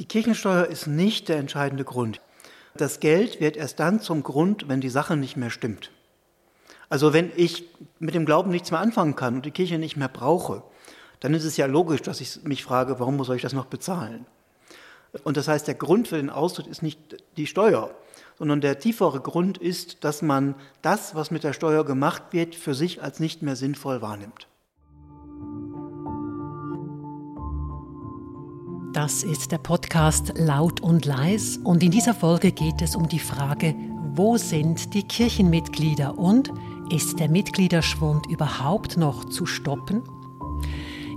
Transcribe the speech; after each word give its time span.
Die 0.00 0.06
Kirchensteuer 0.06 0.66
ist 0.66 0.88
nicht 0.88 1.28
der 1.28 1.36
entscheidende 1.36 1.84
Grund. 1.84 2.20
Das 2.76 2.98
Geld 2.98 3.40
wird 3.40 3.56
erst 3.56 3.78
dann 3.78 4.00
zum 4.00 4.24
Grund, 4.24 4.68
wenn 4.68 4.80
die 4.80 4.88
Sache 4.88 5.16
nicht 5.16 5.36
mehr 5.36 5.50
stimmt. 5.50 5.92
Also 6.88 7.12
wenn 7.12 7.30
ich 7.36 7.64
mit 8.00 8.14
dem 8.14 8.26
Glauben 8.26 8.50
nichts 8.50 8.72
mehr 8.72 8.80
anfangen 8.80 9.14
kann 9.14 9.36
und 9.36 9.46
die 9.46 9.52
Kirche 9.52 9.78
nicht 9.78 9.96
mehr 9.96 10.08
brauche, 10.08 10.64
dann 11.20 11.32
ist 11.32 11.44
es 11.44 11.56
ja 11.56 11.66
logisch, 11.66 12.02
dass 12.02 12.20
ich 12.20 12.42
mich 12.42 12.64
frage, 12.64 12.98
warum 12.98 13.22
soll 13.22 13.36
ich 13.36 13.42
das 13.42 13.52
noch 13.52 13.66
bezahlen? 13.66 14.26
Und 15.22 15.36
das 15.36 15.46
heißt, 15.46 15.68
der 15.68 15.76
Grund 15.76 16.08
für 16.08 16.16
den 16.16 16.28
Austritt 16.28 16.66
ist 16.66 16.82
nicht 16.82 17.24
die 17.36 17.46
Steuer, 17.46 17.94
sondern 18.36 18.60
der 18.60 18.80
tiefere 18.80 19.20
Grund 19.20 19.58
ist, 19.58 20.02
dass 20.02 20.22
man 20.22 20.56
das, 20.82 21.14
was 21.14 21.30
mit 21.30 21.44
der 21.44 21.52
Steuer 21.52 21.84
gemacht 21.84 22.24
wird, 22.32 22.56
für 22.56 22.74
sich 22.74 23.00
als 23.00 23.20
nicht 23.20 23.42
mehr 23.42 23.54
sinnvoll 23.54 24.02
wahrnimmt. 24.02 24.48
Das 28.94 29.24
ist 29.24 29.50
der 29.50 29.58
Podcast 29.58 30.34
Laut 30.36 30.80
und 30.80 31.04
Leis 31.04 31.58
und 31.64 31.82
in 31.82 31.90
dieser 31.90 32.14
Folge 32.14 32.52
geht 32.52 32.80
es 32.80 32.94
um 32.94 33.08
die 33.08 33.18
Frage, 33.18 33.74
wo 34.14 34.36
sind 34.36 34.94
die 34.94 35.02
Kirchenmitglieder 35.02 36.16
und 36.16 36.52
ist 36.90 37.18
der 37.18 37.28
Mitgliederschwund 37.28 38.26
überhaupt 38.28 38.96
noch 38.96 39.24
zu 39.24 39.46
stoppen? 39.46 40.04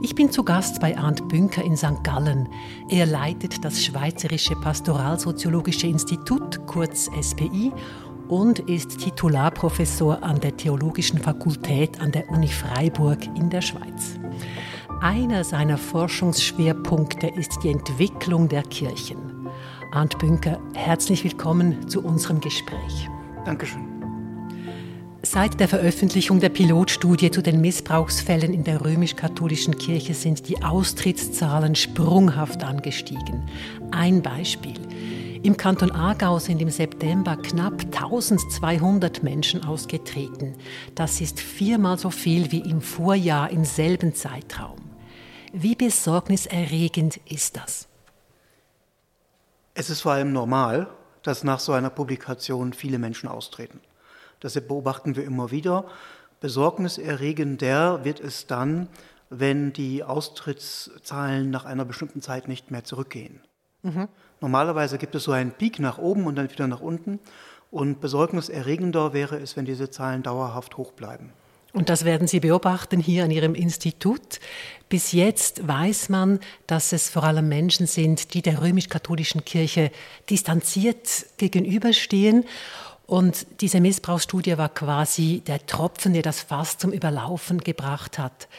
Ich 0.01 0.15
bin 0.15 0.31
zu 0.31 0.43
Gast 0.43 0.81
bei 0.81 0.97
Arndt 0.97 1.27
Bünker 1.27 1.63
in 1.63 1.77
St. 1.77 2.03
Gallen. 2.03 2.49
Er 2.89 3.05
leitet 3.05 3.63
das 3.63 3.83
Schweizerische 3.83 4.55
Pastoralsoziologische 4.55 5.85
Institut, 5.85 6.65
kurz 6.65 7.11
SPI, 7.21 7.71
und 8.27 8.57
ist 8.57 8.97
Titularprofessor 8.97 10.23
an 10.23 10.39
der 10.39 10.57
Theologischen 10.57 11.19
Fakultät 11.19 12.01
an 12.01 12.11
der 12.11 12.27
Uni 12.29 12.47
Freiburg 12.47 13.19
in 13.35 13.51
der 13.51 13.61
Schweiz. 13.61 14.17
Einer 15.01 15.43
seiner 15.43 15.77
Forschungsschwerpunkte 15.77 17.27
ist 17.27 17.59
die 17.61 17.69
Entwicklung 17.69 18.49
der 18.49 18.63
Kirchen. 18.63 19.47
Arndt 19.91 20.17
Bünker, 20.17 20.59
herzlich 20.73 21.23
willkommen 21.23 21.87
zu 21.87 22.03
unserem 22.03 22.41
Gespräch. 22.41 23.07
Dankeschön. 23.45 23.85
Seit 25.21 25.59
der 25.59 25.67
Veröffentlichung 25.67 26.39
der 26.39 26.49
Pilotstudie 26.49 27.29
zu 27.29 27.43
den 27.43 27.61
Missbrauchsfällen 27.61 28.51
in 28.51 28.63
der 28.63 28.83
römisch-katholischen 28.83 29.77
Kirche 29.77 30.15
sind 30.15 30.49
die 30.49 30.63
Austrittszahlen 30.63 31.75
sprunghaft 31.75 32.63
angestiegen. 32.63 33.43
Ein 33.91 34.23
Beispiel. 34.23 34.79
Im 35.43 35.57
Kanton 35.57 35.91
Aargau 35.91 36.39
sind 36.39 36.59
im 36.59 36.71
September 36.71 37.37
knapp 37.37 37.83
1200 37.83 39.21
Menschen 39.21 39.63
ausgetreten. 39.63 40.55
Das 40.95 41.21
ist 41.21 41.39
viermal 41.39 41.99
so 41.99 42.09
viel 42.09 42.51
wie 42.51 42.61
im 42.61 42.81
Vorjahr 42.81 43.51
im 43.51 43.63
selben 43.63 44.15
Zeitraum. 44.15 44.86
Wie 45.59 45.73
besorgniserregend 45.73 47.17
ist 47.25 47.57
das? 47.57 47.87
Es 49.73 49.89
ist 49.89 50.01
vor 50.01 50.11
allem 50.11 50.31
normal, 50.31 50.87
dass 51.23 51.43
nach 51.43 51.59
so 51.59 51.71
einer 51.71 51.89
Publikation 51.89 52.73
viele 52.73 52.99
Menschen 52.99 53.27
austreten. 53.27 53.79
Das 54.39 54.53
beobachten 54.53 55.15
wir 55.15 55.23
immer 55.23 55.49
wieder. 55.49 55.85
Besorgniserregender 56.41 58.05
wird 58.05 58.19
es 58.19 58.45
dann, 58.45 58.87
wenn 59.31 59.73
die 59.73 60.03
Austrittszahlen 60.03 61.49
nach 61.49 61.65
einer 61.65 61.85
bestimmten 61.85 62.21
Zeit 62.21 62.47
nicht 62.47 62.69
mehr 62.69 62.83
zurückgehen. 62.83 63.41
Mhm. 63.81 64.09
Normalerweise 64.41 64.99
gibt 64.99 65.15
es 65.15 65.23
so 65.23 65.31
einen 65.31 65.53
Peak 65.53 65.79
nach 65.79 65.97
oben 65.97 66.27
und 66.27 66.35
dann 66.35 66.51
wieder 66.51 66.67
nach 66.67 66.81
unten. 66.81 67.19
Und 67.71 67.99
besorgniserregender 67.99 69.11
wäre 69.11 69.39
es, 69.39 69.57
wenn 69.57 69.65
diese 69.65 69.89
Zahlen 69.89 70.21
dauerhaft 70.21 70.77
hoch 70.77 70.91
bleiben. 70.91 71.33
Und 71.73 71.89
das 71.89 72.05
werden 72.05 72.27
Sie 72.27 72.39
beobachten 72.39 72.99
hier 72.99 73.23
an 73.23 73.31
Ihrem 73.31 73.53
Institut. 73.53 74.39
Bis 74.89 75.11
jetzt 75.11 75.67
weiß 75.67 76.09
man, 76.09 76.39
dass 76.65 76.93
es 76.93 77.09
vor 77.09 77.23
allem 77.23 77.49
Menschen 77.49 77.87
sind, 77.87 78.33
die 78.33 78.41
der 78.41 78.61
römisch-katholischen 78.61 79.43
Kirche 79.45 79.91
distanziert 80.29 81.25
gegenüberstehen 81.37 82.45
und 83.07 83.47
diese 83.61 83.79
Missbrauchsstudie 83.79 84.57
war 84.57 84.67
quasi 84.67 85.41
der 85.47 85.65
Tropfen, 85.65 86.11
der 86.11 86.23
das 86.23 86.41
Fass 86.41 86.77
zum 86.77 86.91
Überlaufen 86.91 87.59
gebracht 87.61 88.19
hat. 88.19 88.49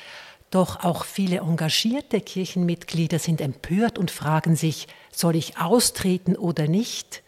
Doch 0.50 0.82
auch 0.82 1.04
viele 1.04 1.40
engagierte 1.40 2.22
Kirchenmitglieder 2.22 3.18
sind 3.18 3.42
empört 3.42 3.98
und 3.98 4.10
fragen 4.10 4.56
sich, 4.56 4.88
soll 5.12 5.36
ich 5.36 5.58
austreten 5.58 6.34
oder 6.34 6.66
nicht? 6.66 7.22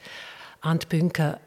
Ant 0.62 0.88
Bünker, 0.88 1.38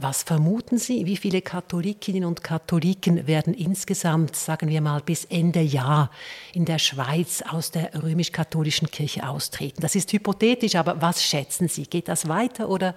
was 0.00 0.22
vermuten 0.22 0.78
Sie? 0.78 1.04
Wie 1.04 1.16
viele 1.16 1.42
Katholikinnen 1.42 2.24
und 2.24 2.42
Katholiken 2.42 3.26
werden 3.26 3.52
insgesamt, 3.52 4.34
sagen 4.34 4.68
wir 4.68 4.80
mal, 4.80 5.00
bis 5.00 5.24
Ende 5.26 5.60
Jahr 5.60 6.10
in 6.54 6.64
der 6.64 6.78
Schweiz 6.78 7.42
aus 7.42 7.70
der 7.70 8.02
römisch-katholischen 8.02 8.90
Kirche 8.90 9.28
austreten? 9.28 9.82
Das 9.82 9.94
ist 9.94 10.12
hypothetisch, 10.12 10.74
aber 10.74 11.02
was 11.02 11.22
schätzen 11.22 11.68
Sie? 11.68 11.84
Geht 11.84 12.08
das 12.08 12.28
weiter 12.28 12.68
oder 12.68 12.94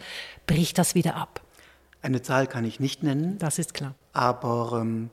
bricht 0.48 0.78
das 0.78 0.96
wieder 0.96 1.16
ab? 1.16 1.42
Eine 2.02 2.22
Zahl 2.22 2.48
kann 2.48 2.66
ich 2.66 2.80
nicht 2.80 3.04
nennen. 3.04 3.38
Das 3.38 3.60
ist 3.60 3.74
klar. 3.74 3.94
Aber 4.14 4.80
ähm, 4.82 5.10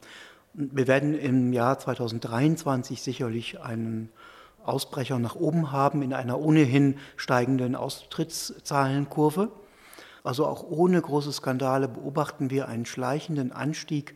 wir 0.54 0.86
werden 0.86 1.18
im 1.18 1.52
Jahr 1.52 1.78
2023 1.78 3.02
sicherlich 3.02 3.60
einen 3.60 4.10
Ausbrecher 4.64 5.18
nach 5.18 5.34
oben 5.34 5.72
haben 5.72 6.02
in 6.02 6.12
einer 6.12 6.38
ohnehin 6.38 6.98
steigenden 7.16 7.74
Austrittszahlenkurve. 7.74 9.50
Also 10.24 10.46
auch 10.46 10.62
ohne 10.62 11.00
große 11.00 11.32
Skandale 11.32 11.88
beobachten 11.88 12.50
wir 12.50 12.68
einen 12.68 12.86
schleichenden 12.86 13.52
Anstieg 13.52 14.14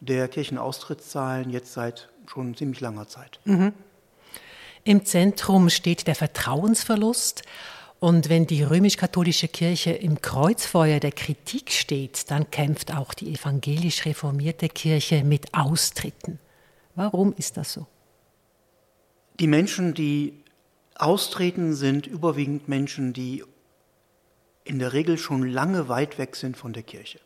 der 0.00 0.28
Kirchenaustrittszahlen 0.28 1.50
jetzt 1.50 1.72
seit 1.72 2.10
schon 2.26 2.54
ziemlich 2.54 2.80
langer 2.80 3.08
Zeit. 3.08 3.40
Mhm. 3.44 3.72
Im 4.84 5.04
Zentrum 5.04 5.70
steht 5.70 6.06
der 6.06 6.14
Vertrauensverlust. 6.14 7.42
Und 8.00 8.28
wenn 8.28 8.46
die 8.46 8.62
römisch-katholische 8.62 9.48
Kirche 9.48 9.92
im 9.92 10.20
Kreuzfeuer 10.20 11.00
der 11.00 11.12
Kritik 11.12 11.70
steht, 11.70 12.30
dann 12.30 12.50
kämpft 12.50 12.94
auch 12.94 13.14
die 13.14 13.32
evangelisch 13.32 14.04
reformierte 14.04 14.68
Kirche 14.68 15.24
mit 15.24 15.54
Austritten. 15.54 16.38
Warum 16.96 17.32
ist 17.38 17.56
das 17.56 17.72
so? 17.72 17.86
Die 19.40 19.46
Menschen, 19.46 19.94
die 19.94 20.44
austreten, 20.96 21.72
sind 21.74 22.06
überwiegend 22.06 22.68
Menschen, 22.68 23.14
die 23.14 23.42
in 24.64 24.78
der 24.78 24.92
Regel 24.92 25.18
schon 25.18 25.46
lange 25.46 25.88
weit 25.88 26.18
weg 26.18 26.36
sind 26.36 26.56
von 26.56 26.72
der 26.72 26.82
Kirche. 26.82 27.20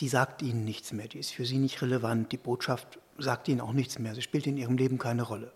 Die 0.00 0.08
sagt 0.08 0.42
ihnen 0.42 0.64
nichts 0.64 0.92
mehr, 0.92 1.08
die 1.08 1.18
ist 1.18 1.32
für 1.32 1.44
sie 1.44 1.58
nicht 1.58 1.82
relevant, 1.82 2.30
die 2.32 2.36
Botschaft 2.36 2.98
sagt 3.18 3.48
ihnen 3.48 3.60
auch 3.60 3.72
nichts 3.72 3.98
mehr, 3.98 4.14
sie 4.14 4.22
spielt 4.22 4.46
in 4.46 4.56
ihrem 4.56 4.76
Leben 4.76 4.98
keine 4.98 5.22
Rolle. 5.22 5.50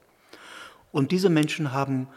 Und 0.92 1.12
diese 1.12 1.28
Menschen 1.28 1.72
haben 1.72 2.08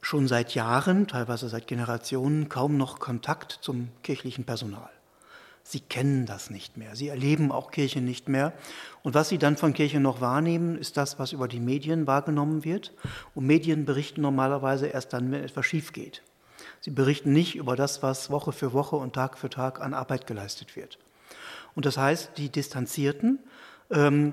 schon 0.00 0.26
seit 0.28 0.54
Jahren, 0.54 1.06
teilweise 1.06 1.48
seit 1.48 1.66
Generationen, 1.66 2.48
kaum 2.48 2.76
noch 2.76 2.98
Kontakt 2.98 3.58
zum 3.60 3.88
kirchlichen 4.02 4.44
Personal. 4.44 4.90
Sie 5.62 5.80
kennen 5.80 6.26
das 6.26 6.48
nicht 6.48 6.76
mehr. 6.76 6.94
Sie 6.94 7.08
erleben 7.08 7.50
auch 7.50 7.72
Kirche 7.72 8.00
nicht 8.00 8.28
mehr. 8.28 8.52
Und 9.02 9.14
was 9.14 9.28
Sie 9.28 9.38
dann 9.38 9.56
von 9.56 9.72
Kirche 9.72 9.98
noch 9.98 10.20
wahrnehmen, 10.20 10.78
ist 10.78 10.96
das, 10.96 11.18
was 11.18 11.32
über 11.32 11.48
die 11.48 11.58
Medien 11.58 12.06
wahrgenommen 12.06 12.64
wird. 12.64 12.92
Und 13.34 13.46
Medien 13.46 13.84
berichten 13.84 14.20
normalerweise 14.20 14.86
erst 14.86 15.12
dann, 15.12 15.32
wenn 15.32 15.42
etwas 15.42 15.66
schief 15.66 15.92
geht. 15.92 16.22
Sie 16.86 16.92
berichten 16.92 17.32
nicht 17.32 17.56
über 17.56 17.74
das, 17.74 18.04
was 18.04 18.30
Woche 18.30 18.52
für 18.52 18.72
Woche 18.72 18.94
und 18.94 19.12
Tag 19.12 19.38
für 19.38 19.50
Tag 19.50 19.80
an 19.80 19.92
Arbeit 19.92 20.28
geleistet 20.28 20.76
wird. 20.76 21.00
Und 21.74 21.84
das 21.84 21.98
heißt, 21.98 22.38
die 22.38 22.48
Distanzierten, 22.48 23.40
ähm, 23.90 24.32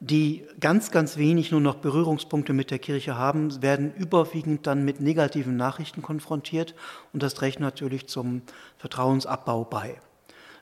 die 0.00 0.44
ganz, 0.60 0.90
ganz 0.90 1.16
wenig 1.16 1.50
nur 1.50 1.62
noch 1.62 1.76
Berührungspunkte 1.76 2.52
mit 2.52 2.70
der 2.70 2.78
Kirche 2.78 3.16
haben, 3.16 3.62
werden 3.62 3.94
überwiegend 3.94 4.66
dann 4.66 4.84
mit 4.84 5.00
negativen 5.00 5.56
Nachrichten 5.56 6.02
konfrontiert 6.02 6.74
und 7.14 7.22
das 7.22 7.32
trägt 7.32 7.58
natürlich 7.58 8.06
zum 8.06 8.42
Vertrauensabbau 8.76 9.64
bei. 9.64 9.98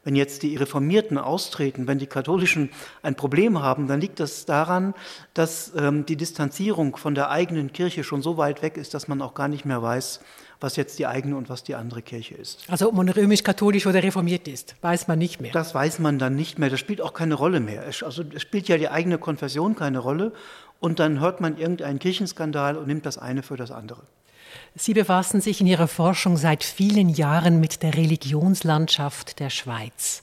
Wenn 0.04 0.16
jetzt 0.16 0.42
die 0.42 0.56
Reformierten 0.56 1.16
austreten, 1.16 1.86
wenn 1.86 1.98
die 1.98 2.06
Katholischen 2.06 2.70
ein 3.02 3.14
Problem 3.14 3.62
haben, 3.62 3.86
dann 3.86 4.00
liegt 4.00 4.18
das 4.18 4.46
daran, 4.46 4.94
dass 5.32 5.72
ähm, 5.76 6.06
die 6.06 6.16
Distanzierung 6.16 6.96
von 6.96 7.14
der 7.14 7.30
eigenen 7.30 7.72
Kirche 7.72 8.02
schon 8.02 8.20
so 8.20 8.36
weit 8.36 8.62
weg 8.62 8.76
ist, 8.76 8.94
dass 8.94 9.06
man 9.06 9.22
auch 9.22 9.34
gar 9.34 9.48
nicht 9.48 9.64
mehr 9.64 9.80
weiß, 9.80 10.20
was 10.62 10.76
jetzt 10.76 10.98
die 10.98 11.06
eigene 11.06 11.36
und 11.36 11.48
was 11.48 11.62
die 11.62 11.74
andere 11.74 12.02
Kirche 12.02 12.34
ist. 12.34 12.64
Also 12.68 12.88
ob 12.88 12.94
man 12.94 13.08
römisch-katholisch 13.08 13.86
oder 13.86 14.02
reformiert 14.02 14.48
ist, 14.48 14.76
weiß 14.80 15.08
man 15.08 15.18
nicht 15.18 15.40
mehr. 15.40 15.52
Das 15.52 15.74
weiß 15.74 15.98
man 15.98 16.18
dann 16.18 16.34
nicht 16.34 16.58
mehr. 16.58 16.70
Das 16.70 16.80
spielt 16.80 17.00
auch 17.00 17.12
keine 17.12 17.34
Rolle 17.34 17.60
mehr. 17.60 17.84
Also 18.04 18.24
es 18.34 18.42
spielt 18.42 18.68
ja 18.68 18.78
die 18.78 18.88
eigene 18.88 19.18
Konfession 19.18 19.76
keine 19.76 19.98
Rolle. 19.98 20.32
Und 20.80 20.98
dann 20.98 21.20
hört 21.20 21.40
man 21.40 21.58
irgendeinen 21.58 22.00
Kirchenskandal 22.00 22.76
und 22.76 22.88
nimmt 22.88 23.06
das 23.06 23.16
eine 23.16 23.44
für 23.44 23.56
das 23.56 23.70
andere. 23.70 24.02
Sie 24.74 24.94
befassen 24.94 25.40
sich 25.40 25.60
in 25.60 25.66
Ihrer 25.66 25.88
Forschung 25.88 26.36
seit 26.36 26.64
vielen 26.64 27.08
Jahren 27.08 27.60
mit 27.60 27.82
der 27.82 27.94
Religionslandschaft 27.94 29.38
der 29.38 29.50
Schweiz. 29.50 30.22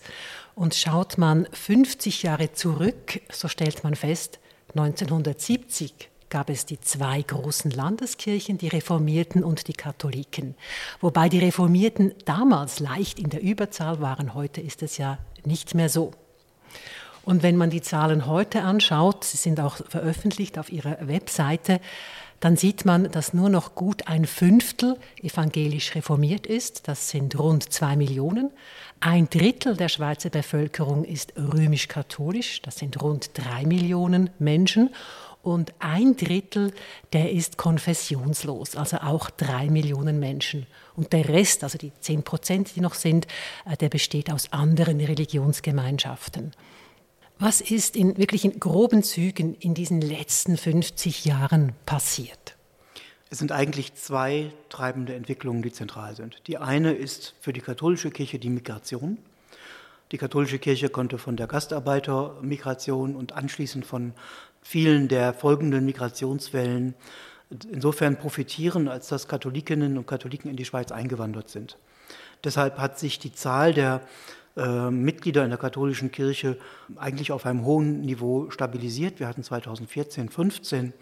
Und 0.55 0.75
schaut 0.75 1.17
man 1.17 1.47
50 1.53 2.23
Jahre 2.23 2.51
zurück, 2.51 3.21
so 3.31 3.47
stellt 3.47 3.83
man 3.83 3.95
fest, 3.95 4.39
1970 4.75 6.09
gab 6.29 6.49
es 6.49 6.65
die 6.65 6.79
zwei 6.79 7.21
großen 7.21 7.71
Landeskirchen, 7.71 8.57
die 8.57 8.67
Reformierten 8.67 9.43
und 9.43 9.67
die 9.67 9.73
Katholiken. 9.73 10.55
Wobei 11.01 11.29
die 11.29 11.39
Reformierten 11.39 12.13
damals 12.25 12.79
leicht 12.79 13.19
in 13.19 13.29
der 13.29 13.41
Überzahl 13.41 13.99
waren, 13.99 14.33
heute 14.33 14.61
ist 14.61 14.83
es 14.83 14.97
ja 14.97 15.17
nicht 15.43 15.73
mehr 15.75 15.89
so. 15.89 16.11
Und 17.23 17.43
wenn 17.43 17.57
man 17.57 17.69
die 17.69 17.81
Zahlen 17.81 18.25
heute 18.25 18.61
anschaut, 18.61 19.23
sie 19.23 19.37
sind 19.37 19.59
auch 19.59 19.77
veröffentlicht 19.87 20.57
auf 20.57 20.71
ihrer 20.71 21.07
Webseite, 21.07 21.79
dann 22.39 22.55
sieht 22.55 22.85
man, 22.85 23.11
dass 23.11 23.33
nur 23.33 23.49
noch 23.49 23.75
gut 23.75 24.07
ein 24.07 24.25
Fünftel 24.25 24.97
evangelisch 25.21 25.95
reformiert 25.95 26.47
ist. 26.47 26.87
Das 26.87 27.09
sind 27.09 27.37
rund 27.37 27.71
zwei 27.71 27.95
Millionen. 27.95 28.51
Ein 29.01 29.29
Drittel 29.29 29.75
der 29.75 29.89
Schweizer 29.89 30.29
Bevölkerung 30.29 31.03
ist 31.03 31.33
römisch-katholisch. 31.37 32.61
Das 32.61 32.77
sind 32.77 33.01
rund 33.01 33.31
drei 33.33 33.65
Millionen 33.65 34.29
Menschen. 34.39 34.89
Und 35.41 35.73
ein 35.79 36.17
Drittel, 36.17 36.73
der 37.13 37.31
ist 37.31 37.57
konfessionslos, 37.57 38.75
also 38.75 38.97
auch 38.97 39.29
drei 39.29 39.69
Millionen 39.69 40.19
Menschen. 40.19 40.67
Und 40.97 41.13
der 41.13 41.29
Rest, 41.29 41.63
also 41.63 41.77
die 41.77 41.93
zehn 42.01 42.23
Prozent, 42.23 42.75
die 42.75 42.81
noch 42.81 42.93
sind, 42.93 43.25
äh, 43.65 43.77
der 43.77 43.87
besteht 43.87 44.31
aus 44.31 44.51
anderen 44.51 44.99
Religionsgemeinschaften. 44.99 46.51
Was 47.41 47.61
ist 47.61 47.95
in 47.95 48.17
wirklich 48.17 48.43
in 48.43 48.59
groben 48.59 49.01
Zügen 49.01 49.55
in 49.55 49.73
diesen 49.73 50.01
letzten 50.01 50.57
50 50.57 51.23
Jahren 51.23 51.71
passiert? 51.85 52.57
Es 53.29 53.37
sind 53.37 53.53
eigentlich 53.53 53.95
zwei 53.95 54.51
treibende 54.67 55.15
Entwicklungen, 55.15 55.61
die 55.61 55.71
zentral 55.71 56.17
sind. 56.17 56.45
Die 56.47 56.57
eine 56.57 56.91
ist 56.91 57.35
für 57.39 57.53
die 57.53 57.61
katholische 57.61 58.11
Kirche 58.11 58.39
die 58.39 58.49
Migration. 58.49 59.19
Die 60.11 60.17
katholische 60.17 60.59
Kirche 60.59 60.89
konnte 60.89 61.17
von 61.17 61.37
der 61.37 61.47
Gastarbeitermigration 61.47 63.15
und 63.15 63.31
anschließend 63.31 63.85
von 63.85 64.11
vielen 64.61 65.07
der 65.07 65.33
folgenden 65.33 65.85
Migrationswellen 65.85 66.93
insofern 67.71 68.17
profitieren, 68.17 68.89
als 68.89 69.07
dass 69.07 69.29
Katholikinnen 69.29 69.97
und 69.97 70.07
Katholiken 70.07 70.51
in 70.51 70.57
die 70.57 70.65
Schweiz 70.65 70.91
eingewandert 70.91 71.49
sind. 71.49 71.77
Deshalb 72.43 72.79
hat 72.79 72.99
sich 72.99 73.17
die 73.17 73.31
Zahl 73.31 73.73
der 73.73 74.01
äh, 74.59 74.91
Mitglieder 74.91 75.43
in 75.43 75.49
der 75.49 75.59
katholischen 75.59 76.11
Kirche 76.11 76.57
eigentlich 76.97 77.31
auf 77.31 77.45
einem 77.45 77.65
hohen 77.65 78.01
Niveau 78.01 78.49
stabilisiert. 78.51 79.19
Wir 79.19 79.27
hatten 79.27 79.43
2014, 79.43 80.29
15 80.29 80.93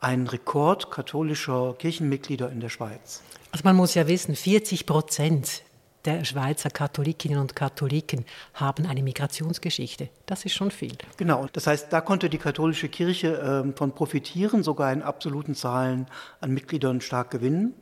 einen 0.00 0.26
Rekord 0.26 0.90
katholischer 0.90 1.74
Kirchenmitglieder 1.78 2.50
in 2.50 2.60
der 2.60 2.68
Schweiz. 2.68 3.22
Also 3.52 3.62
man 3.64 3.76
muss 3.76 3.94
ja 3.94 4.06
wissen, 4.08 4.34
40 4.34 4.86
Prozent 4.86 5.62
der 6.04 6.24
Schweizer 6.24 6.68
Katholikinnen 6.68 7.38
und 7.38 7.56
Katholiken 7.56 8.24
haben 8.52 8.86
eine 8.86 9.02
Migrationsgeschichte. 9.02 10.10
Das 10.26 10.44
ist 10.44 10.52
schon 10.52 10.70
viel. 10.70 10.92
Genau, 11.16 11.46
das 11.52 11.66
heißt, 11.66 11.92
da 11.92 12.00
konnte 12.00 12.28
die 12.28 12.38
katholische 12.38 12.88
Kirche 12.88 13.64
äh, 13.66 13.76
von 13.76 13.92
profitieren, 13.92 14.62
sogar 14.62 14.92
in 14.92 15.02
absoluten 15.02 15.54
Zahlen 15.54 16.06
an 16.40 16.50
Mitgliedern 16.50 17.00
stark 17.00 17.30
gewinnen. 17.30 17.74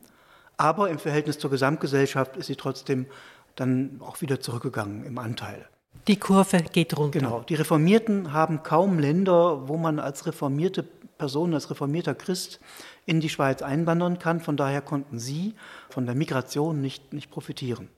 Aber 0.55 0.89
im 0.89 0.99
Verhältnis 0.99 1.39
zur 1.39 1.49
Gesamtgesellschaft 1.49 2.37
ist 2.37 2.47
sie 2.47 2.55
trotzdem 2.55 3.07
dann 3.55 3.99
auch 4.01 4.21
wieder 4.21 4.39
zurückgegangen 4.39 5.05
im 5.05 5.17
Anteil. 5.17 5.67
Die 6.07 6.17
Kurve 6.17 6.63
geht 6.71 6.97
runter. 6.97 7.19
Genau. 7.19 7.41
Die 7.41 7.55
Reformierten 7.55 8.33
haben 8.33 8.63
kaum 8.63 8.99
Länder, 8.99 9.67
wo 9.67 9.77
man 9.77 9.99
als 9.99 10.25
reformierte 10.25 10.83
Person, 10.83 11.53
als 11.53 11.69
reformierter 11.69 12.15
Christ 12.15 12.59
in 13.05 13.21
die 13.21 13.29
Schweiz 13.29 13.61
einwandern 13.61 14.19
kann. 14.19 14.41
Von 14.41 14.57
daher 14.57 14.81
konnten 14.81 15.19
sie 15.19 15.53
von 15.89 16.05
der 16.05 16.15
Migration 16.15 16.81
nicht, 16.81 17.13
nicht 17.13 17.31
profitieren. 17.31 17.89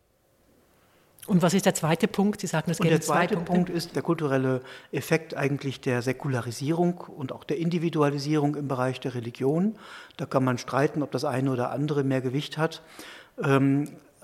Und 1.28 1.42
was 1.42 1.56
ist 1.56 1.66
der 1.66 1.74
zweite 1.74 2.08
Punkt? 2.08 2.42
Sie 2.42 2.48
sagen, 2.48 2.70
es 2.70 2.80
und 2.80 2.88
der 2.88 3.02
zweite 3.02 3.38
Punkt 3.38 3.72
ist 3.72 3.96
der 3.96 4.04
kulturelle 4.04 4.62
Effekt 4.92 5.36
eigentlich 5.36 5.82
der 5.82 6.04
Säkularisierung 6.04 7.00
und 7.00 7.32
auch 7.32 7.44
der 7.44 7.58
Individualisierung 7.58 8.56
im 8.56 8.68
Bereich 8.68 9.00
der 9.00 9.16
Religion. 9.16 9.76
Da 10.18 10.28
kann 10.28 10.44
man 10.44 10.60
streiten, 10.60 11.02
ob 11.02 11.12
das 11.12 11.26
eine 11.26 11.52
oder 11.52 11.72
andere 11.72 12.04
mehr 12.04 12.22
Gewicht 12.22 12.60
hat. 12.60 12.84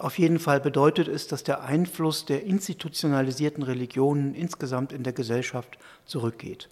Auf 0.01 0.17
jeden 0.17 0.39
Fall 0.39 0.59
bedeutet 0.59 1.07
es, 1.07 1.27
dass 1.27 1.43
der 1.43 1.61
Einfluss 1.61 2.25
der 2.25 2.43
institutionalisierten 2.43 3.61
Religionen 3.61 4.33
insgesamt 4.33 4.93
in 4.93 5.03
der 5.03 5.13
Gesellschaft 5.13 5.77
zurückgeht. 6.07 6.69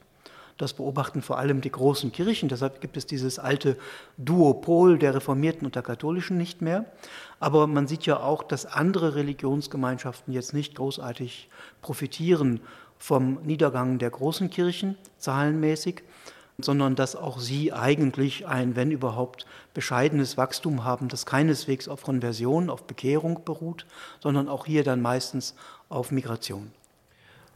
Das 0.57 0.73
beobachten 0.73 1.21
vor 1.21 1.37
allem 1.37 1.61
die 1.61 1.69
großen 1.69 2.11
Kirchen. 2.11 2.49
Deshalb 2.49 2.81
gibt 2.81 2.97
es 2.97 3.05
dieses 3.05 3.37
alte 3.37 3.77
Duopol 4.17 4.97
der 4.97 5.13
Reformierten 5.13 5.67
und 5.67 5.75
der 5.75 5.83
Katholischen 5.83 6.39
nicht 6.39 6.63
mehr. 6.63 6.85
Aber 7.39 7.67
man 7.67 7.85
sieht 7.85 8.07
ja 8.07 8.19
auch, 8.19 8.41
dass 8.41 8.65
andere 8.65 9.13
Religionsgemeinschaften 9.13 10.33
jetzt 10.33 10.55
nicht 10.55 10.73
großartig 10.73 11.49
profitieren 11.83 12.61
vom 12.97 13.43
Niedergang 13.43 13.99
der 13.99 14.09
großen 14.09 14.49
Kirchen, 14.49 14.97
zahlenmäßig, 15.19 16.01
sondern 16.61 16.95
dass 16.95 17.15
auch 17.15 17.39
sie 17.39 17.73
eigentlich 17.73 18.47
ein, 18.47 18.75
wenn 18.75 18.91
überhaupt, 18.91 19.45
bescheidenes 19.73 20.37
Wachstum 20.37 20.83
haben, 20.83 21.07
das 21.07 21.25
keineswegs 21.25 21.87
auf 21.87 22.03
Konversion, 22.03 22.69
auf 22.69 22.83
Bekehrung 22.83 23.43
beruht, 23.45 23.85
sondern 24.19 24.47
auch 24.49 24.65
hier 24.65 24.83
dann 24.83 25.01
meistens 25.01 25.55
auf 25.89 26.11
Migration. 26.11 26.71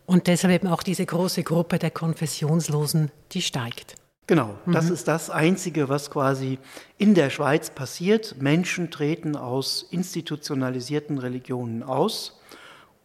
Und 0.06 0.28
deshalb 0.28 0.54
eben 0.54 0.68
auch 0.68 0.84
diese 0.84 1.06
große 1.06 1.44
Gruppe 1.44 1.80
der 1.80 1.92
Konfessionslosen, 1.92 3.12
die 3.32 3.42
steigt. 3.42 3.96
Genau, 4.28 4.56
das 4.66 4.86
mhm. 4.86 4.94
ist 4.94 5.08
das 5.08 5.30
Einzige, 5.30 5.90
was 5.90 6.10
quasi 6.10 6.58
in 6.98 7.14
der 7.14 7.30
Schweiz 7.30 7.70
passiert. 7.70 8.42
Menschen 8.42 8.90
treten 8.90 9.36
aus 9.36 9.86
institutionalisierten 9.92 11.18
Religionen 11.18 11.84
aus 11.84 12.40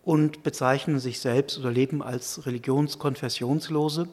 und 0.08 0.42
bezeichnen 0.42 1.00
sich 1.00 1.20
selbst 1.20 1.58
oder 1.58 1.70
leben 1.70 2.02
als 2.02 2.46
religionskonfessionslose, 2.46 4.08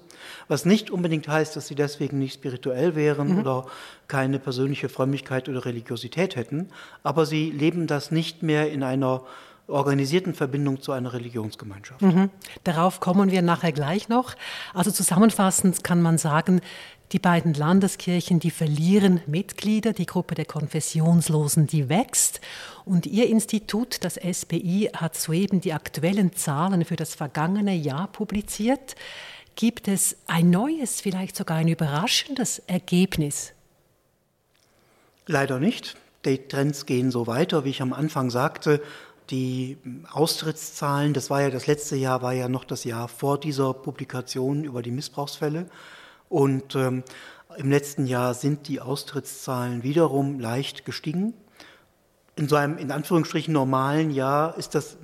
was 0.49 0.65
nicht 0.65 0.91
unbedingt 0.91 1.29
heißt, 1.29 1.55
dass 1.55 1.67
sie 1.67 1.75
deswegen 1.75 2.19
nicht 2.19 2.33
spirituell 2.33 2.95
wären 2.95 3.29
mhm. 3.29 3.39
oder 3.39 3.65
keine 4.09 4.37
persönliche 4.37 4.89
Frömmigkeit 4.89 5.47
oder 5.47 5.63
Religiosität 5.63 6.35
hätten, 6.35 6.67
aber 7.01 7.25
sie 7.25 7.49
leben 7.49 7.87
das 7.87 8.11
nicht 8.11 8.43
mehr 8.43 8.69
in 8.73 8.83
einer 8.83 9.21
organisierten 9.67 10.33
Verbindung 10.33 10.81
zu 10.81 10.91
einer 10.91 11.13
Religionsgemeinschaft. 11.13 12.01
Mhm. 12.01 12.29
Darauf 12.65 12.99
kommen 12.99 13.31
wir 13.31 13.41
nachher 13.41 13.71
gleich 13.71 14.09
noch. 14.09 14.35
Also 14.73 14.91
zusammenfassend 14.91 15.83
kann 15.85 16.01
man 16.01 16.17
sagen, 16.17 16.59
die 17.11 17.19
beiden 17.19 17.53
Landeskirchen, 17.53 18.39
die 18.39 18.51
verlieren 18.51 19.21
Mitglieder, 19.27 19.93
die 19.93 20.05
Gruppe 20.05 20.35
der 20.35 20.45
Konfessionslosen, 20.45 21.67
die 21.67 21.87
wächst. 21.87 22.41
Und 22.83 23.05
Ihr 23.05 23.27
Institut, 23.29 24.03
das 24.03 24.15
SBI, 24.15 24.89
hat 24.93 25.15
soeben 25.15 25.61
die 25.61 25.73
aktuellen 25.73 26.33
Zahlen 26.33 26.83
für 26.83 26.95
das 26.95 27.13
vergangene 27.13 27.75
Jahr 27.75 28.07
publiziert. 28.07 28.95
Gibt 29.55 29.87
es 29.87 30.17
ein 30.27 30.49
neues, 30.49 30.99
vielleicht 30.99 31.35
sogar 31.35 31.57
ein 31.57 31.67
überraschendes 31.67 32.59
Ergebnis? 32.59 33.53
Leider 35.27 35.59
nicht. 35.59 35.95
Die 36.25 36.47
Trends 36.47 36.85
gehen 36.85 37.11
so 37.11 37.27
weiter, 37.27 37.65
wie 37.65 37.69
ich 37.69 37.81
am 37.81 37.93
Anfang 37.93 38.31
sagte. 38.31 38.81
Die 39.29 39.77
Austrittszahlen, 40.11 41.13
das 41.13 41.29
war 41.29 41.41
ja 41.41 41.49
das 41.49 41.67
letzte 41.67 41.95
Jahr, 41.95 42.21
war 42.21 42.33
ja 42.33 42.49
noch 42.49 42.63
das 42.63 42.83
Jahr 42.83 43.07
vor 43.07 43.39
dieser 43.39 43.73
Publikation 43.73 44.63
über 44.63 44.81
die 44.81 44.91
Missbrauchsfälle. 44.91 45.67
Und 46.29 46.75
ähm, 46.75 47.03
im 47.57 47.69
letzten 47.69 48.05
Jahr 48.05 48.33
sind 48.33 48.67
die 48.67 48.81
Austrittszahlen 48.81 49.83
wiederum 49.83 50.39
leicht 50.39 50.85
gestiegen. 50.85 51.33
In 52.35 52.49
so 52.49 52.55
einem 52.55 52.77
in 52.77 52.91
Anführungsstrichen 52.91 53.53
normalen 53.53 54.11
Jahr 54.11 54.57
ist 54.57 54.75
das 54.75 54.97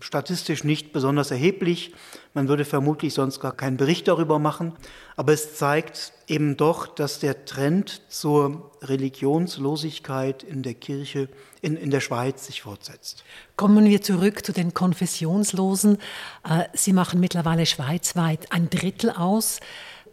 statistisch 0.00 0.64
nicht 0.64 0.92
besonders 0.92 1.30
erheblich. 1.30 1.92
Man 2.34 2.48
würde 2.48 2.64
vermutlich 2.64 3.14
sonst 3.14 3.40
gar 3.40 3.52
keinen 3.52 3.76
Bericht 3.76 4.08
darüber 4.08 4.38
machen. 4.38 4.72
Aber 5.16 5.32
es 5.32 5.56
zeigt 5.56 6.12
eben 6.26 6.56
doch, 6.56 6.86
dass 6.86 7.18
der 7.18 7.44
Trend 7.44 8.02
zur 8.08 8.70
Religionslosigkeit 8.82 10.42
in 10.42 10.62
der 10.62 10.74
Kirche, 10.74 11.28
in, 11.60 11.76
in 11.76 11.90
der 11.90 12.00
Schweiz 12.00 12.46
sich 12.46 12.62
fortsetzt. 12.62 13.24
Kommen 13.56 13.84
wir 13.86 14.02
zurück 14.02 14.44
zu 14.44 14.52
den 14.52 14.74
Konfessionslosen. 14.74 15.98
Äh, 16.48 16.64
Sie 16.72 16.92
machen 16.92 17.20
mittlerweile 17.20 17.66
schweizweit 17.66 18.52
ein 18.52 18.70
Drittel 18.70 19.10
aus. 19.10 19.60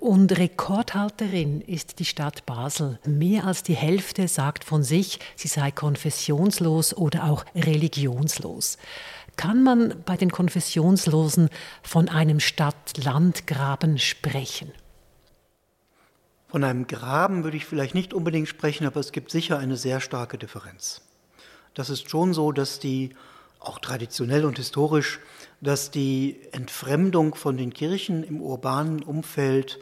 Und 0.03 0.37
Rekordhalterin 0.37 1.61
ist 1.61 1.99
die 1.99 2.03
Stadt 2.03 2.45
Basel. 2.45 2.99
Mehr 3.05 3.45
als 3.45 3.63
die 3.63 3.73
Hälfte 3.73 4.27
sagt 4.27 4.65
von 4.65 4.83
sich, 4.83 5.19
sie 5.37 5.47
sei 5.47 5.71
konfessionslos 5.71 6.93
oder 6.93 7.23
auch 7.23 7.45
religionslos. 7.55 8.77
Kann 9.37 9.63
man 9.63 10.03
bei 10.05 10.17
den 10.17 10.29
Konfessionslosen 10.29 11.49
von 11.83 12.09
einem 12.09 12.41
Stadt-Land-Graben 12.41 13.97
sprechen? 13.97 14.73
Von 16.49 16.65
einem 16.65 16.85
Graben 16.85 17.45
würde 17.45 17.55
ich 17.55 17.65
vielleicht 17.65 17.95
nicht 17.95 18.13
unbedingt 18.13 18.49
sprechen, 18.49 18.85
aber 18.85 18.99
es 18.99 19.13
gibt 19.13 19.31
sicher 19.31 19.57
eine 19.57 19.77
sehr 19.77 20.01
starke 20.01 20.37
Differenz. 20.37 20.99
Das 21.75 21.89
ist 21.89 22.09
schon 22.09 22.33
so, 22.33 22.51
dass 22.51 22.79
die, 22.79 23.15
auch 23.61 23.79
traditionell 23.79 24.43
und 24.43 24.57
historisch, 24.57 25.21
dass 25.63 25.91
die 25.91 26.41
Entfremdung 26.51 27.35
von 27.35 27.55
den 27.55 27.73
Kirchen 27.73 28.23
im 28.23 28.41
urbanen 28.41 29.01
Umfeld 29.01 29.79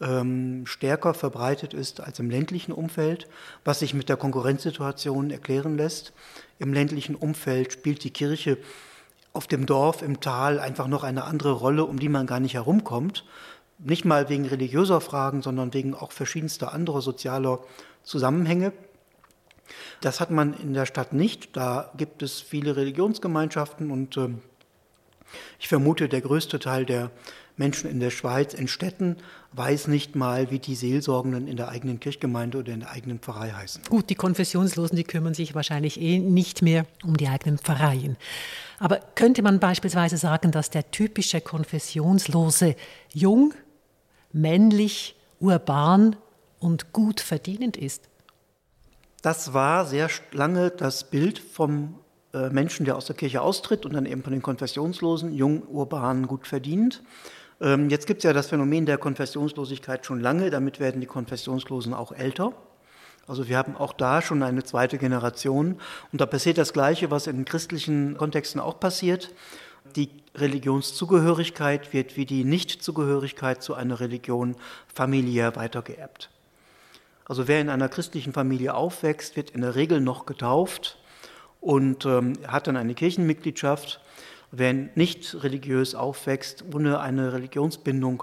ähm, 0.00 0.64
stärker 0.66 1.12
verbreitet 1.12 1.74
ist 1.74 2.00
als 2.00 2.20
im 2.20 2.30
ländlichen 2.30 2.72
Umfeld, 2.72 3.28
was 3.64 3.80
sich 3.80 3.94
mit 3.94 4.08
der 4.08 4.16
Konkurrenzsituation 4.16 5.30
erklären 5.30 5.76
lässt. 5.76 6.12
Im 6.58 6.72
ländlichen 6.72 7.16
Umfeld 7.16 7.72
spielt 7.72 8.04
die 8.04 8.10
Kirche 8.10 8.58
auf 9.32 9.48
dem 9.48 9.66
Dorf, 9.66 10.02
im 10.02 10.20
Tal 10.20 10.60
einfach 10.60 10.86
noch 10.86 11.02
eine 11.02 11.24
andere 11.24 11.52
Rolle, 11.52 11.84
um 11.84 11.98
die 11.98 12.08
man 12.08 12.26
gar 12.26 12.38
nicht 12.38 12.54
herumkommt. 12.54 13.24
Nicht 13.78 14.04
mal 14.04 14.28
wegen 14.28 14.46
religiöser 14.46 15.00
Fragen, 15.00 15.42
sondern 15.42 15.74
wegen 15.74 15.94
auch 15.94 16.12
verschiedenster 16.12 16.72
anderer 16.72 17.02
sozialer 17.02 17.58
Zusammenhänge. 18.04 18.72
Das 20.00 20.20
hat 20.20 20.30
man 20.30 20.54
in 20.54 20.74
der 20.74 20.86
Stadt 20.86 21.12
nicht. 21.12 21.56
Da 21.56 21.90
gibt 21.96 22.22
es 22.22 22.40
viele 22.40 22.76
Religionsgemeinschaften 22.76 23.90
und 23.90 24.16
äh, 24.16 24.28
Ich 25.58 25.68
vermute, 25.68 26.08
der 26.08 26.20
größte 26.20 26.58
Teil 26.58 26.84
der 26.84 27.10
Menschen 27.56 27.88
in 27.88 28.00
der 28.00 28.10
Schweiz, 28.10 28.52
in 28.52 28.66
Städten, 28.66 29.16
weiß 29.52 29.86
nicht 29.86 30.16
mal, 30.16 30.50
wie 30.50 30.58
die 30.58 30.74
Seelsorgenden 30.74 31.46
in 31.46 31.56
der 31.56 31.68
eigenen 31.68 32.00
Kirchgemeinde 32.00 32.58
oder 32.58 32.72
in 32.72 32.80
der 32.80 32.90
eigenen 32.90 33.20
Pfarrei 33.20 33.50
heißen. 33.50 33.84
Gut, 33.88 34.10
die 34.10 34.16
Konfessionslosen, 34.16 34.96
die 34.96 35.04
kümmern 35.04 35.34
sich 35.34 35.54
wahrscheinlich 35.54 36.00
eh 36.00 36.18
nicht 36.18 36.62
mehr 36.62 36.86
um 37.04 37.16
die 37.16 37.28
eigenen 37.28 37.58
Pfarreien. 37.58 38.16
Aber 38.80 39.00
könnte 39.14 39.42
man 39.42 39.60
beispielsweise 39.60 40.16
sagen, 40.16 40.50
dass 40.50 40.70
der 40.70 40.90
typische 40.90 41.40
Konfessionslose 41.40 42.74
jung, 43.12 43.54
männlich, 44.32 45.14
urban 45.38 46.16
und 46.58 46.92
gut 46.92 47.20
verdienend 47.20 47.76
ist? 47.76 48.08
Das 49.22 49.54
war 49.54 49.86
sehr 49.86 50.10
lange 50.32 50.70
das 50.70 51.08
Bild 51.08 51.38
vom 51.38 51.94
Menschen, 52.50 52.84
der 52.84 52.96
aus 52.96 53.06
der 53.06 53.16
Kirche 53.16 53.40
austritt 53.42 53.86
und 53.86 53.94
dann 53.94 54.06
eben 54.06 54.22
von 54.22 54.32
den 54.32 54.42
Konfessionslosen, 54.42 55.32
jung, 55.32 55.62
urban, 55.68 56.26
gut 56.26 56.46
verdient. 56.46 57.02
Ähm, 57.60 57.88
jetzt 57.90 58.06
gibt 58.06 58.18
es 58.18 58.24
ja 58.24 58.32
das 58.32 58.48
Phänomen 58.48 58.86
der 58.86 58.98
Konfessionslosigkeit 58.98 60.04
schon 60.04 60.20
lange, 60.20 60.50
damit 60.50 60.80
werden 60.80 61.00
die 61.00 61.06
Konfessionslosen 61.06 61.94
auch 61.94 62.12
älter. 62.12 62.52
Also 63.26 63.48
wir 63.48 63.56
haben 63.56 63.76
auch 63.76 63.92
da 63.92 64.20
schon 64.20 64.42
eine 64.42 64.64
zweite 64.64 64.98
Generation 64.98 65.78
und 66.12 66.20
da 66.20 66.26
passiert 66.26 66.58
das 66.58 66.72
Gleiche, 66.72 67.10
was 67.10 67.26
in 67.26 67.44
christlichen 67.44 68.18
Kontexten 68.18 68.60
auch 68.60 68.78
passiert. 68.78 69.32
Die 69.96 70.10
Religionszugehörigkeit 70.34 71.92
wird 71.92 72.16
wie 72.16 72.26
die 72.26 72.44
Nichtzugehörigkeit 72.44 73.62
zu 73.62 73.74
einer 73.74 74.00
Religion 74.00 74.56
familiär 74.92 75.56
weitergeerbt. 75.56 76.30
Also 77.26 77.48
wer 77.48 77.60
in 77.60 77.70
einer 77.70 77.88
christlichen 77.88 78.34
Familie 78.34 78.74
aufwächst, 78.74 79.36
wird 79.36 79.50
in 79.50 79.62
der 79.62 79.74
Regel 79.74 80.00
noch 80.00 80.26
getauft 80.26 80.98
und 81.64 82.06
ähm, 82.06 82.34
hat 82.46 82.66
dann 82.66 82.76
eine 82.76 82.94
Kirchenmitgliedschaft 82.94 84.00
Wer 84.56 84.72
nicht 84.72 85.42
religiös 85.42 85.96
aufwächst, 85.96 86.64
ohne 86.72 87.00
eine 87.00 87.32
Religionsbindung, 87.32 88.22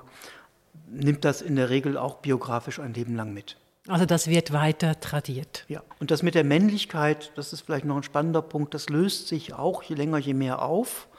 nimmt 0.89 1.25
das 1.25 1.41
in 1.41 1.57
der 1.57 1.69
Regel 1.69 1.98
auch 1.98 2.15
biografisch 2.19 2.79
ein 2.79 2.93
Leben 2.93 3.17
lang 3.17 3.33
mit. 3.33 3.57
Also 3.89 4.05
das 4.05 4.27
wird 4.27 4.53
weiter 4.53 4.98
tradiert. 5.01 5.65
Ja, 5.67 5.83
und 6.00 6.10
das 6.10 6.24
mit 6.24 6.36
der 6.36 6.45
Männlichkeit, 6.45 7.33
das 7.36 7.51
ist 7.51 7.62
vielleicht 7.62 7.83
noch 7.83 7.98
ein 7.98 8.03
spannender 8.03 8.41
Punkt, 8.41 8.74
das 8.74 8.88
löst 8.88 9.27
sich 9.27 9.53
auch 9.53 9.83
je 9.83 9.95
länger, 9.95 10.19
je 10.19 10.33
mehr 10.33 10.62
auf. 10.62 11.10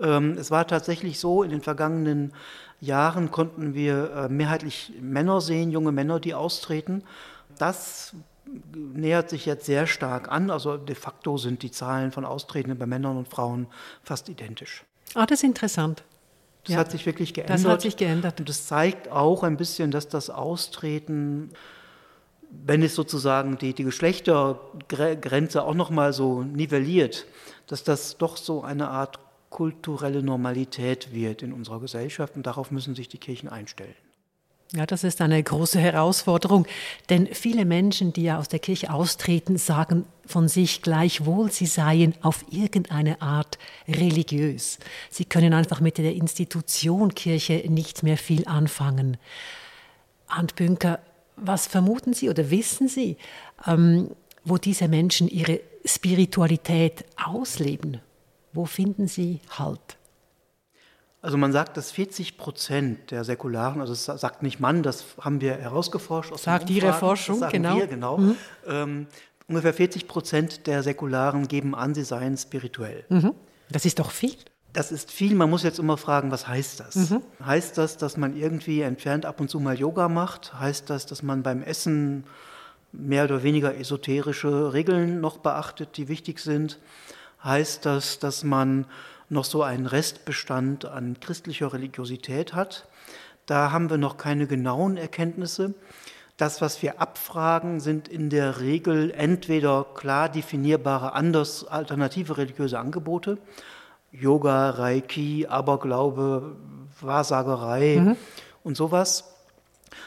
Ähm, 0.00 0.32
es 0.36 0.50
war 0.50 0.66
tatsächlich 0.66 1.20
so, 1.20 1.44
in 1.44 1.50
den 1.50 1.62
vergangenen 1.62 2.32
Jahren 2.80 3.30
konnten 3.30 3.72
wir 3.74 4.12
äh, 4.12 4.28
mehrheitlich 4.28 4.94
Männer 5.00 5.40
sehen, 5.40 5.70
junge 5.70 5.92
Männer, 5.92 6.18
die 6.18 6.34
austreten. 6.34 7.04
Das 7.56 8.16
nähert 8.74 9.30
sich 9.30 9.46
jetzt 9.46 9.66
sehr 9.66 9.86
stark 9.86 10.30
an. 10.30 10.50
Also 10.50 10.76
de 10.76 10.94
facto 10.94 11.38
sind 11.38 11.62
die 11.62 11.70
Zahlen 11.70 12.12
von 12.12 12.24
Austretenden 12.24 12.78
bei 12.78 12.86
Männern 12.86 13.16
und 13.16 13.28
Frauen 13.28 13.66
fast 14.02 14.28
identisch. 14.28 14.84
Ah, 15.14 15.26
das 15.26 15.40
ist 15.40 15.44
interessant. 15.44 16.04
Das 16.64 16.74
ja, 16.74 16.80
hat 16.80 16.90
sich 16.90 17.06
wirklich 17.06 17.32
geändert. 17.32 17.58
Das 17.58 17.64
hat 17.64 17.82
sich 17.82 17.96
geändert. 17.96 18.40
Und 18.40 18.48
das 18.48 18.66
zeigt 18.66 19.08
auch 19.08 19.42
ein 19.44 19.56
bisschen, 19.56 19.90
dass 19.90 20.08
das 20.08 20.30
Austreten, 20.30 21.50
wenn 22.50 22.82
es 22.82 22.94
sozusagen 22.94 23.56
die, 23.58 23.72
die 23.72 23.84
Geschlechtergrenze 23.84 25.62
auch 25.62 25.74
nochmal 25.74 26.12
so 26.12 26.42
nivelliert, 26.42 27.26
dass 27.68 27.84
das 27.84 28.18
doch 28.18 28.36
so 28.36 28.62
eine 28.62 28.88
Art 28.88 29.20
kulturelle 29.50 30.22
Normalität 30.22 31.12
wird 31.12 31.42
in 31.42 31.52
unserer 31.52 31.80
Gesellschaft 31.80 32.36
und 32.36 32.46
darauf 32.46 32.70
müssen 32.70 32.94
sich 32.94 33.08
die 33.08 33.18
Kirchen 33.18 33.48
einstellen. 33.48 33.94
Ja, 34.72 34.84
das 34.84 35.04
ist 35.04 35.20
eine 35.20 35.40
große 35.40 35.78
Herausforderung, 35.78 36.66
denn 37.08 37.28
viele 37.28 37.64
Menschen, 37.64 38.12
die 38.12 38.24
ja 38.24 38.38
aus 38.38 38.48
der 38.48 38.58
Kirche 38.58 38.92
austreten, 38.92 39.58
sagen 39.58 40.06
von 40.26 40.48
sich 40.48 40.82
gleichwohl, 40.82 41.52
sie 41.52 41.66
seien 41.66 42.14
auf 42.22 42.44
irgendeine 42.50 43.22
Art 43.22 43.58
religiös. 43.86 44.78
Sie 45.08 45.24
können 45.24 45.54
einfach 45.54 45.80
mit 45.80 45.98
der 45.98 46.14
Institution 46.14 47.14
Kirche 47.14 47.62
nicht 47.68 48.02
mehr 48.02 48.18
viel 48.18 48.46
anfangen. 48.48 49.18
Hand 50.28 50.56
Bünker, 50.56 50.98
was 51.36 51.68
vermuten 51.68 52.12
Sie 52.12 52.28
oder 52.28 52.50
wissen 52.50 52.88
Sie, 52.88 53.18
ähm, 53.66 54.10
wo 54.44 54.58
diese 54.58 54.88
Menschen 54.88 55.28
ihre 55.28 55.60
Spiritualität 55.84 57.04
ausleben? 57.22 58.00
Wo 58.52 58.64
finden 58.64 59.08
sie 59.08 59.40
Halt? 59.50 59.96
Also 61.22 61.36
man 61.36 61.52
sagt, 61.52 61.76
dass 61.76 61.90
40 61.90 62.36
Prozent 62.36 63.10
der 63.10 63.24
Säkularen, 63.24 63.80
also 63.80 63.92
das 63.92 64.20
sagt 64.20 64.42
nicht 64.42 64.60
man, 64.60 64.82
das 64.82 65.04
haben 65.20 65.40
wir 65.40 65.54
herausgeforscht. 65.54 66.32
Aus 66.32 66.44
sagt 66.44 66.70
Ihre 66.70 66.92
Forschung, 66.92 67.40
das 67.40 67.52
genau. 67.52 67.76
Wir, 67.76 67.86
genau. 67.86 68.18
Mhm. 68.18 68.36
Ähm, 68.66 69.06
ungefähr 69.48 69.74
40 69.74 70.06
Prozent 70.06 70.66
der 70.66 70.82
Säkularen 70.82 71.48
geben 71.48 71.74
an, 71.74 71.94
sie 71.94 72.04
seien 72.04 72.36
spirituell. 72.36 73.04
Mhm. 73.08 73.34
Das 73.70 73.84
ist 73.84 73.98
doch 73.98 74.10
viel. 74.10 74.36
Das 74.72 74.92
ist 74.92 75.10
viel. 75.10 75.34
Man 75.34 75.48
muss 75.48 75.62
jetzt 75.62 75.78
immer 75.78 75.96
fragen, 75.96 76.30
was 76.30 76.46
heißt 76.46 76.80
das? 76.80 76.94
Mhm. 76.94 77.22
Heißt 77.44 77.78
das, 77.78 77.96
dass 77.96 78.16
man 78.16 78.36
irgendwie 78.36 78.82
entfernt 78.82 79.24
ab 79.24 79.40
und 79.40 79.48
zu 79.48 79.58
mal 79.58 79.78
Yoga 79.78 80.08
macht? 80.08 80.52
Heißt 80.60 80.90
das, 80.90 81.06
dass 81.06 81.22
man 81.22 81.42
beim 81.42 81.62
Essen 81.62 82.24
mehr 82.92 83.24
oder 83.24 83.42
weniger 83.42 83.76
esoterische 83.76 84.72
Regeln 84.74 85.20
noch 85.20 85.38
beachtet, 85.38 85.96
die 85.96 86.08
wichtig 86.08 86.40
sind? 86.40 86.78
Heißt 87.42 87.86
das, 87.86 88.18
dass 88.18 88.44
man 88.44 88.86
noch 89.28 89.44
so 89.44 89.62
einen 89.62 89.86
Restbestand 89.86 90.84
an 90.84 91.18
christlicher 91.20 91.72
Religiosität 91.72 92.54
hat. 92.54 92.86
Da 93.46 93.70
haben 93.70 93.90
wir 93.90 93.98
noch 93.98 94.16
keine 94.16 94.46
genauen 94.46 94.96
Erkenntnisse. 94.96 95.74
Das, 96.36 96.60
was 96.60 96.82
wir 96.82 97.00
abfragen, 97.00 97.80
sind 97.80 98.08
in 98.08 98.28
der 98.28 98.60
Regel 98.60 99.10
entweder 99.10 99.86
klar 99.94 100.28
definierbare, 100.28 101.14
anders 101.14 101.66
alternative 101.66 102.36
religiöse 102.36 102.78
Angebote, 102.78 103.38
Yoga, 104.12 104.70
Reiki, 104.70 105.46
Aberglaube, 105.46 106.56
Wahrsagerei 107.00 107.96
mhm. 108.00 108.16
und 108.64 108.76
sowas. 108.76 109.32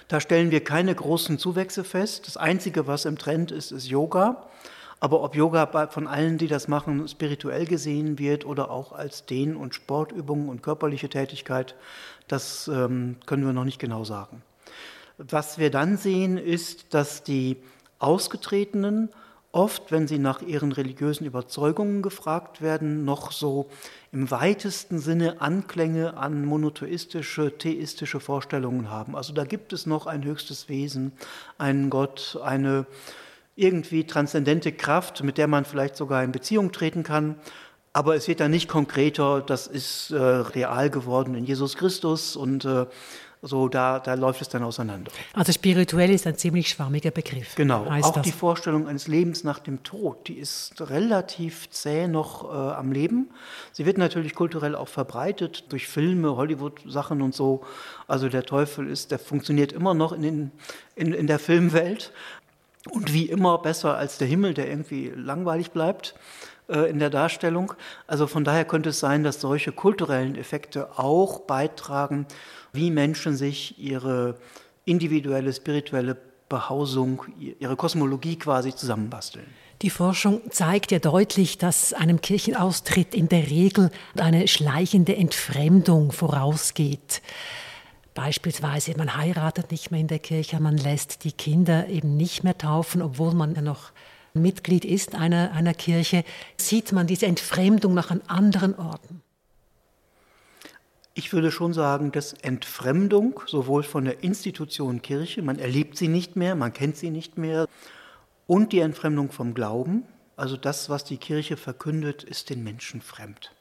Da 0.07 0.19
stellen 0.19 0.51
wir 0.51 0.63
keine 0.63 0.93
großen 0.93 1.39
Zuwächse 1.39 1.83
fest. 1.83 2.27
Das 2.27 2.37
Einzige, 2.37 2.87
was 2.87 3.05
im 3.05 3.17
Trend 3.17 3.51
ist, 3.51 3.71
ist 3.71 3.87
Yoga. 3.87 4.43
Aber 4.99 5.21
ob 5.23 5.35
Yoga 5.35 5.87
von 5.87 6.07
allen, 6.07 6.37
die 6.37 6.47
das 6.47 6.67
machen, 6.67 7.07
spirituell 7.07 7.65
gesehen 7.65 8.19
wird 8.19 8.45
oder 8.45 8.69
auch 8.69 8.91
als 8.91 9.25
Dehn- 9.25 9.55
und 9.55 9.73
Sportübungen 9.73 10.49
und 10.49 10.61
körperliche 10.61 11.09
Tätigkeit, 11.09 11.75
das 12.27 12.67
ähm, 12.67 13.15
können 13.25 13.45
wir 13.45 13.53
noch 13.53 13.63
nicht 13.63 13.79
genau 13.79 14.03
sagen. 14.03 14.41
Was 15.17 15.57
wir 15.57 15.71
dann 15.71 15.97
sehen, 15.97 16.37
ist, 16.37 16.93
dass 16.93 17.23
die 17.23 17.57
Ausgetretenen 17.99 19.09
oft, 19.51 19.91
wenn 19.91 20.07
sie 20.07 20.19
nach 20.19 20.41
ihren 20.41 20.71
religiösen 20.71 21.25
Überzeugungen 21.25 22.01
gefragt 22.01 22.61
werden, 22.61 23.03
noch 23.03 23.31
so 23.31 23.67
im 24.11 24.29
weitesten 24.29 24.99
Sinne 24.99 25.41
Anklänge 25.41 26.17
an 26.17 26.45
monotheistische, 26.45 27.57
theistische 27.57 28.19
Vorstellungen 28.19 28.89
haben. 28.89 29.15
Also 29.15 29.33
da 29.33 29.45
gibt 29.45 29.73
es 29.73 29.85
noch 29.85 30.07
ein 30.07 30.23
höchstes 30.23 30.69
Wesen, 30.69 31.13
einen 31.57 31.89
Gott, 31.89 32.39
eine 32.43 32.85
irgendwie 33.59 34.05
transzendente 34.05 34.71
Kraft, 34.71 35.23
mit 35.23 35.37
der 35.37 35.47
man 35.47 35.65
vielleicht 35.65 35.95
sogar 35.95 36.23
in 36.23 36.31
Beziehung 36.31 36.71
treten 36.71 37.03
kann. 37.03 37.35
Aber 37.91 38.15
es 38.15 38.27
wird 38.27 38.39
dann 38.39 38.51
nicht 38.51 38.67
konkreter, 38.67 39.41
das 39.41 39.67
ist 39.67 40.11
äh, 40.11 40.17
real 40.17 40.89
geworden 40.89 41.35
in 41.35 41.45
Jesus 41.45 41.75
Christus 41.75 42.35
und 42.35 42.63
äh, 42.65 42.85
so, 43.41 43.69
da, 43.69 43.99
da 43.99 44.15
läuft 44.15 44.41
es 44.41 44.49
dann 44.49 44.63
auseinander. 44.63 45.11
Also 45.33 45.53
spirituell 45.53 46.09
ist 46.09 46.27
ein 46.27 46.35
ziemlich 46.35 46.67
schwammiger 46.67 47.11
Begriff. 47.11 47.55
Genau, 47.55 47.85
auch 47.85 48.11
das. 48.11 48.23
die 48.23 48.33
Vorstellung 48.33 48.87
eines 48.87 49.07
Lebens 49.07 49.45
nach 49.45 49.59
dem 49.59 49.81
Tod, 49.83 50.27
die 50.27 50.33
ist 50.33 50.73
relativ 50.81 51.69
zäh 51.69 52.07
noch 52.07 52.43
äh, 52.43 52.53
am 52.53 52.91
Leben. 52.91 53.29
Sie 53.71 53.85
wird 53.85 53.97
natürlich 53.97 54.35
kulturell 54.35 54.75
auch 54.75 54.89
verbreitet 54.89 55.71
durch 55.71 55.87
Filme, 55.87 56.35
Hollywood-Sachen 56.35 57.21
und 57.21 57.33
so. 57.33 57.61
Also 58.07 58.27
der 58.27 58.43
Teufel 58.43 58.89
ist, 58.89 59.11
der 59.11 59.19
funktioniert 59.19 59.71
immer 59.71 59.93
noch 59.93 60.11
in, 60.11 60.21
den, 60.21 60.51
in, 60.95 61.13
in 61.13 61.27
der 61.27 61.39
Filmwelt, 61.39 62.11
und 62.89 63.13
wie 63.13 63.25
immer 63.25 63.57
besser 63.57 63.97
als 63.97 64.17
der 64.17 64.27
Himmel, 64.27 64.53
der 64.53 64.69
irgendwie 64.69 65.11
langweilig 65.15 65.71
bleibt 65.71 66.15
äh, 66.69 66.89
in 66.89 66.99
der 66.99 67.09
Darstellung. 67.09 67.73
Also 68.07 68.27
von 68.27 68.43
daher 68.43 68.65
könnte 68.65 68.89
es 68.89 68.99
sein, 68.99 69.23
dass 69.23 69.41
solche 69.41 69.71
kulturellen 69.71 70.35
Effekte 70.35 70.97
auch 70.97 71.41
beitragen, 71.41 72.25
wie 72.71 72.91
Menschen 72.91 73.35
sich 73.35 73.79
ihre 73.79 74.35
individuelle, 74.85 75.51
spirituelle 75.53 76.17
Behausung, 76.47 77.23
ihre 77.37 77.75
Kosmologie 77.75 78.37
quasi 78.37 78.73
zusammenbasteln. 78.73 79.45
Die 79.81 79.89
Forschung 79.89 80.41
zeigt 80.49 80.91
ja 80.91 80.99
deutlich, 80.99 81.57
dass 81.57 81.93
einem 81.93 82.19
Kirchenaustritt 82.19 83.15
in 83.15 83.29
der 83.29 83.49
Regel 83.49 83.91
eine 84.17 84.47
schleichende 84.47 85.15
Entfremdung 85.15 86.11
vorausgeht. 86.11 87.21
Beispielsweise, 88.13 88.97
man 88.97 89.15
heiratet 89.15 89.71
nicht 89.71 89.91
mehr 89.91 89.99
in 89.99 90.07
der 90.07 90.19
Kirche, 90.19 90.59
man 90.59 90.77
lässt 90.77 91.23
die 91.23 91.31
Kinder 91.31 91.87
eben 91.87 92.17
nicht 92.17 92.43
mehr 92.43 92.57
taufen, 92.57 93.01
obwohl 93.01 93.33
man 93.33 93.55
ja 93.55 93.61
noch 93.61 93.91
Mitglied 94.33 94.85
ist 94.85 95.15
einer, 95.15 95.51
einer 95.51 95.73
Kirche. 95.73 96.23
Sieht 96.57 96.91
man 96.91 97.07
diese 97.07 97.25
Entfremdung 97.25 97.93
noch 97.93 98.11
an 98.11 98.21
anderen 98.27 98.75
Orten? 98.77 99.21
Ich 101.13 101.33
würde 101.33 101.51
schon 101.51 101.73
sagen, 101.73 102.11
dass 102.11 102.33
Entfremdung 102.33 103.41
sowohl 103.45 103.83
von 103.83 104.05
der 104.05 104.23
Institution 104.23 105.01
Kirche, 105.01 105.41
man 105.41 105.59
erlebt 105.59 105.97
sie 105.97 106.07
nicht 106.07 106.35
mehr, 106.35 106.55
man 106.55 106.71
kennt 106.71 106.95
sie 106.95 107.09
nicht 107.09 107.37
mehr, 107.37 107.67
und 108.47 108.71
die 108.71 108.79
Entfremdung 108.79 109.31
vom 109.31 109.53
Glauben, 109.53 110.03
also 110.37 110.55
das, 110.55 110.89
was 110.89 111.03
die 111.03 111.17
Kirche 111.17 111.57
verkündet, 111.57 112.23
ist 112.23 112.49
den 112.49 112.63
Menschen 112.63 113.01
fremd. 113.01 113.51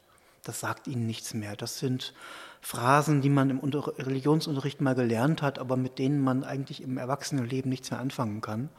Das 0.49 0.61
sagt 0.61 0.87
ihnen 0.89 1.05
nichts 1.05 1.35
mehr. 1.35 1.57
Das 1.57 1.79
sind 1.79 2.15
Phrasen, 2.63 3.21
die 3.21 3.29
man 3.29 3.51
im 3.51 3.59
Religionsunterricht 3.59 4.81
mal 4.81 4.95
gelernt 4.95 5.43
hat, 5.43 5.59
aber 5.59 5.77
mit 5.77 5.99
denen 5.99 6.25
man 6.25 6.43
eigentlich 6.43 6.83
im 6.83 6.97
Erwachsenenleben 6.97 7.69
nichts 7.69 7.91
mehr 7.91 8.01
anfangen 8.01 8.41
kann. 8.41 8.71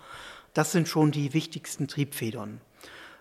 Das 0.56 0.72
sind 0.72 0.88
schon 0.88 1.12
die 1.12 1.32
wichtigsten 1.36 1.88
Triebfedern. 1.88 2.60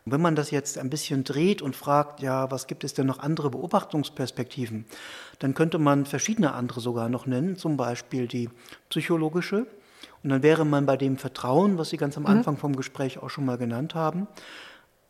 wenn 0.07 0.23
man 0.23 0.35
das 0.35 0.50
jetzt 0.50 0.78
ein 0.78 0.88
bisschen 0.88 1.25
dreht 1.25 1.61
und 1.61 1.76
fragt, 1.76 2.21
ja, 2.21 2.50
was 2.50 2.67
gibt 2.67 2.85
es 2.85 2.95
denn 2.95 3.07
noch 3.07 3.19
andere 3.19 3.50
Beobachtungsperspektiven, 3.50 4.87
dann 5.40 5.52
könnte 5.52 5.78
man 5.78 6.07
verschiedene 6.07 6.55
andere 6.55 6.81
sogar 6.81 7.11
noch 7.11 7.26
nennen, 7.26 7.59
zum 7.59 7.76
Beispiel 7.76 8.26
die 8.26 8.49
psychologische. 8.88 9.67
Und 10.23 10.31
dann 10.31 10.43
wäre 10.43 10.64
man 10.64 10.87
bei 10.87 10.97
dem 10.97 11.19
Vertrauen, 11.19 11.76
was 11.76 11.90
Sie 11.90 11.99
ganz 11.99 12.17
am 12.17 12.23
mhm. 12.23 12.31
Anfang 12.31 12.57
vom 12.57 12.75
Gespräch 12.75 13.19
auch 13.19 13.28
schon 13.28 13.45
mal 13.45 13.59
genannt 13.59 13.95
haben. 13.95 14.26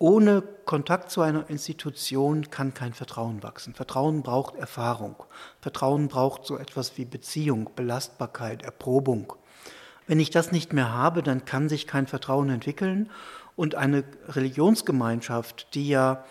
Ohne 0.00 0.42
Kontakt 0.64 1.10
zu 1.10 1.22
einer 1.22 1.50
Institution 1.50 2.50
kann 2.50 2.72
kein 2.72 2.92
Vertrauen 2.92 3.42
wachsen. 3.42 3.74
Vertrauen 3.74 4.22
braucht 4.22 4.54
Erfahrung. 4.54 5.16
Vertrauen 5.60 6.06
braucht 6.06 6.46
so 6.46 6.56
etwas 6.56 6.96
wie 6.96 7.04
Beziehung, 7.04 7.70
Belastbarkeit, 7.74 8.62
Erprobung. 8.62 9.32
Wenn 10.06 10.20
ich 10.20 10.30
das 10.30 10.52
nicht 10.52 10.72
mehr 10.72 10.92
habe, 10.92 11.22
dann 11.22 11.44
kann 11.44 11.68
sich 11.68 11.88
kein 11.88 12.06
Vertrauen 12.06 12.48
entwickeln. 12.48 13.10
Und 13.56 13.74
eine 13.74 14.04
Religionsgemeinschaft, 14.28 15.74
die 15.74 15.88
ja 15.88 16.24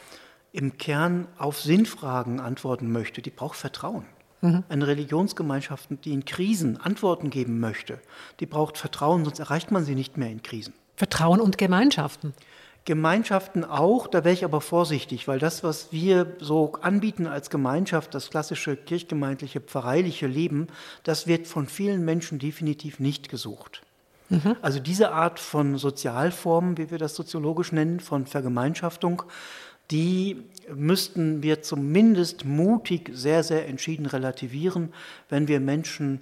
im 0.54 0.78
Kern 0.78 1.28
auf 1.38 1.60
Sinnfragen 1.60 2.40
antworten 2.40 2.90
möchte, 2.90 3.22
die 3.22 3.32
braucht 3.32 3.58
Vertrauen. 3.58 4.06
Mhm. 4.42 4.64
Eine 4.70 4.88
Religionsgemeinschaft, 4.88 5.90
die 6.06 6.14
in 6.14 6.24
Krisen 6.24 6.80
Antworten 6.80 7.30
geben 7.30 7.60
möchte, 7.60 8.00
die 8.40 8.46
braucht 8.46 8.78
Vertrauen, 8.78 9.26
sonst 9.26 9.40
erreicht 9.40 9.72
man 9.72 9.84
sie 9.84 9.96
nicht 9.96 10.16
mehr 10.16 10.30
in 10.30 10.42
Krisen. 10.42 10.74
Vertrauen 10.96 11.42
und 11.42 11.58
Gemeinschaften. 11.58 12.34
Gemeinschaften 12.88 13.66
auch, 13.66 14.08
da 14.08 14.24
wäre 14.24 14.34
ich 14.34 14.46
aber 14.46 14.62
vorsichtig, 14.62 15.28
weil 15.28 15.40
das, 15.40 15.62
was 15.62 15.92
wir 15.92 16.38
so 16.40 16.72
anbieten 16.82 17.28
als 17.28 17.50
Gemeinschaft, 17.50 18.16
das 18.16 18.30
klassische 18.30 18.78
kirchgemeindliche, 18.78 19.60
pfarreiliche 19.60 20.26
Leben, 20.26 20.68
das 21.04 21.28
wird 21.28 21.48
von 21.48 21.68
vielen 21.68 22.06
Menschen 22.06 22.40
definitiv 22.40 23.02
nicht 23.02 23.28
gesucht. 23.28 23.82
Mhm. 24.30 24.56
Also 24.62 24.80
diese 24.80 25.12
Art 25.12 25.38
von 25.42 25.78
Sozialformen, 25.78 26.78
wie 26.78 26.90
wir 26.90 26.98
das 26.98 27.14
soziologisch 27.14 27.74
nennen, 27.74 28.00
von 28.00 28.26
Vergemeinschaftung, 28.26 29.24
die 29.92 30.46
müssten 30.74 31.44
wir 31.44 31.62
zumindest 31.62 32.46
mutig, 32.46 33.12
sehr, 33.12 33.44
sehr 33.44 33.68
entschieden 33.68 34.06
relativieren, 34.06 34.94
wenn 35.28 35.50
wir 35.50 35.60
Menschen 35.60 36.22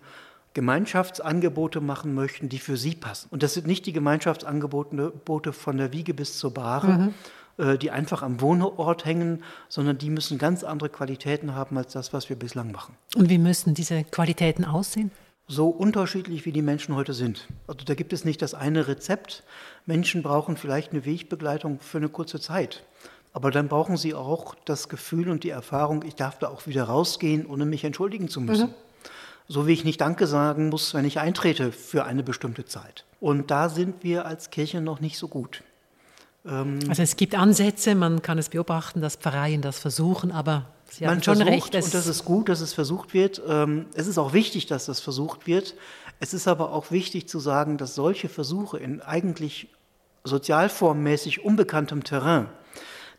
Gemeinschaftsangebote 0.56 1.82
machen 1.82 2.16
möchten, 2.16 2.50
die 2.50 2.58
für 2.58 2.78
sie 2.78 2.96
passen. 2.96 3.28
Und 3.30 3.44
das 3.44 3.54
sind 3.54 3.68
nicht 3.68 3.86
die 3.86 3.94
Gemeinschaftsangebote 3.94 5.54
von 5.54 5.78
der 5.78 5.94
Wiege 5.94 6.16
bis 6.16 6.40
zur 6.40 6.54
Bahre, 6.54 6.88
mhm. 6.88 7.14
äh, 7.58 7.78
die 7.78 7.92
einfach 7.92 8.24
am 8.24 8.42
Wohnort 8.42 9.06
hängen, 9.06 9.44
sondern 9.70 10.00
die 10.00 10.10
müssen 10.10 10.40
ganz 10.40 10.64
andere 10.64 10.90
Qualitäten 10.90 11.54
haben 11.54 11.78
als 11.78 11.94
das, 11.94 12.14
was 12.14 12.30
wir 12.30 12.38
bislang 12.38 12.72
machen. 12.72 12.96
Und 13.16 13.30
wie 13.30 13.38
müssen 13.38 13.76
diese 13.76 14.06
Qualitäten 14.06 14.66
aussehen? 14.66 15.12
So 15.48 15.68
unterschiedlich 15.68 16.46
wie 16.46 16.52
die 16.52 16.64
Menschen 16.64 16.96
heute 16.96 17.14
sind. 17.14 17.48
Also 17.68 17.86
da 17.86 17.94
gibt 17.94 18.14
es 18.14 18.26
nicht 18.26 18.42
das 18.42 18.56
eine 18.56 18.88
Rezept. 18.88 19.44
Menschen 19.86 20.24
brauchen 20.24 20.58
vielleicht 20.58 20.94
eine 20.94 21.06
Wegbegleitung 21.06 21.80
für 21.82 21.98
eine 22.00 22.10
kurze 22.10 22.40
Zeit. 22.40 22.84
Aber 23.34 23.52
dann 23.52 23.68
brauchen 23.68 23.98
sie 23.98 24.14
auch 24.14 24.56
das 24.64 24.88
Gefühl 24.88 25.30
und 25.30 25.44
die 25.44 25.50
Erfahrung, 25.50 26.04
ich 26.04 26.16
darf 26.16 26.40
da 26.40 26.48
auch 26.48 26.66
wieder 26.66 26.86
rausgehen, 26.86 27.46
ohne 27.46 27.66
mich 27.66 27.84
entschuldigen 27.84 28.30
zu 28.30 28.40
müssen. 28.40 28.70
Mhm. 28.70 28.74
So 29.48 29.68
wie 29.68 29.74
ich 29.74 29.84
nicht 29.84 30.02
Danke 30.02 30.28
sagen 30.28 30.70
muss, 30.70 30.94
wenn 30.94 31.06
ich 31.06 31.20
eintrete 31.20 31.72
für 31.72 32.06
eine 32.06 32.24
bestimmte 32.24 32.66
Zeit. 32.66 33.06
Und 33.20 33.52
da 33.52 33.70
sind 33.70 34.04
wir 34.04 34.26
als 34.26 34.50
Kirche 34.50 34.82
noch 34.82 35.00
nicht 35.00 35.18
so 35.18 35.28
gut. 35.28 35.62
Ähm, 36.46 36.80
also 36.90 37.02
es 37.02 37.16
gibt 37.16 37.36
Ansätze, 37.36 37.96
man 37.96 38.22
kann 38.22 38.38
es 38.38 38.50
beobachten, 38.50 39.02
dass 39.02 39.16
Pfarreien 39.16 39.62
das 39.62 39.80
versuchen, 39.80 40.32
aber 40.32 40.66
Sie 40.90 41.08
haben 41.08 41.22
schon 41.22 41.38
versucht, 41.38 41.74
recht. 41.76 41.76
Und 41.86 41.94
das 41.94 42.08
ist 42.08 42.26
gut, 42.26 42.50
dass 42.50 42.62
es 42.62 42.74
versucht 42.74 43.14
wird. 43.14 43.42
Ähm, 43.48 43.88
es 43.96 44.08
ist 44.08 44.18
auch 44.18 44.34
wichtig, 44.34 44.68
dass 44.68 44.86
das 44.86 45.00
versucht 45.00 45.48
wird. 45.48 45.76
Es 46.20 46.34
ist 46.34 46.48
aber 46.48 46.72
auch 46.72 46.92
wichtig 46.92 47.28
zu 47.28 47.40
sagen, 47.40 47.78
dass 47.78 47.96
solche 47.96 48.30
Versuche 48.30 48.78
in 48.78 49.02
eigentlich 49.02 49.68
sozialformmäßig 50.24 51.44
unbekanntem 51.44 52.04
Terrain, 52.04 52.48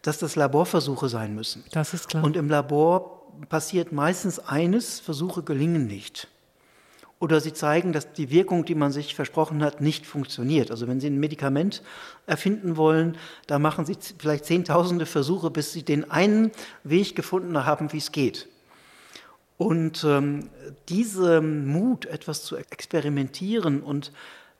dass 0.03 0.19
das 0.19 0.37
Laborversuche 0.37 1.09
sein 1.09 1.35
müssen. 1.35 1.65
Das 1.73 1.93
ist 1.93 2.09
klar. 2.09 2.25
Und 2.25 2.37
im 2.37 2.49
Labor 2.49 3.16
passiert 3.49 3.93
meistens 3.93 4.39
eines, 4.39 5.01
Versuche 5.01 5.43
gelingen 5.43 5.87
nicht. 5.87 6.29
Oder 7.19 7.41
sie 7.41 7.55
zeigen, 7.55 7.93
dass 7.93 8.13
die 8.13 8.31
Wirkung, 8.31 8.67
die 8.67 8.75
man 8.75 8.93
sich 8.93 9.15
versprochen 9.15 9.63
hat, 9.65 9.81
nicht 9.81 10.05
funktioniert. 10.05 10.71
Also 10.71 10.87
wenn 10.87 11.01
Sie 11.01 11.07
ein 11.07 11.19
Medikament 11.19 11.83
erfinden 12.27 12.77
wollen, 12.77 13.17
da 13.47 13.59
machen 13.59 13.87
Sie 13.87 13.97
vielleicht 14.19 14.45
zehntausende 14.45 15.07
Versuche, 15.07 15.51
bis 15.51 15.73
Sie 15.73 15.83
den 15.83 16.11
einen 16.11 16.51
Weg 16.85 17.17
gefunden 17.17 17.65
haben, 17.65 17.93
wie 17.95 17.99
es 17.99 18.13
geht. 18.13 18.49
Und 19.57 20.05
ähm, 20.05 20.51
dieser 20.91 21.41
Mut, 21.41 22.05
etwas 22.05 22.45
zu 22.45 22.57
experimentieren 22.57 23.83
und 23.83 24.13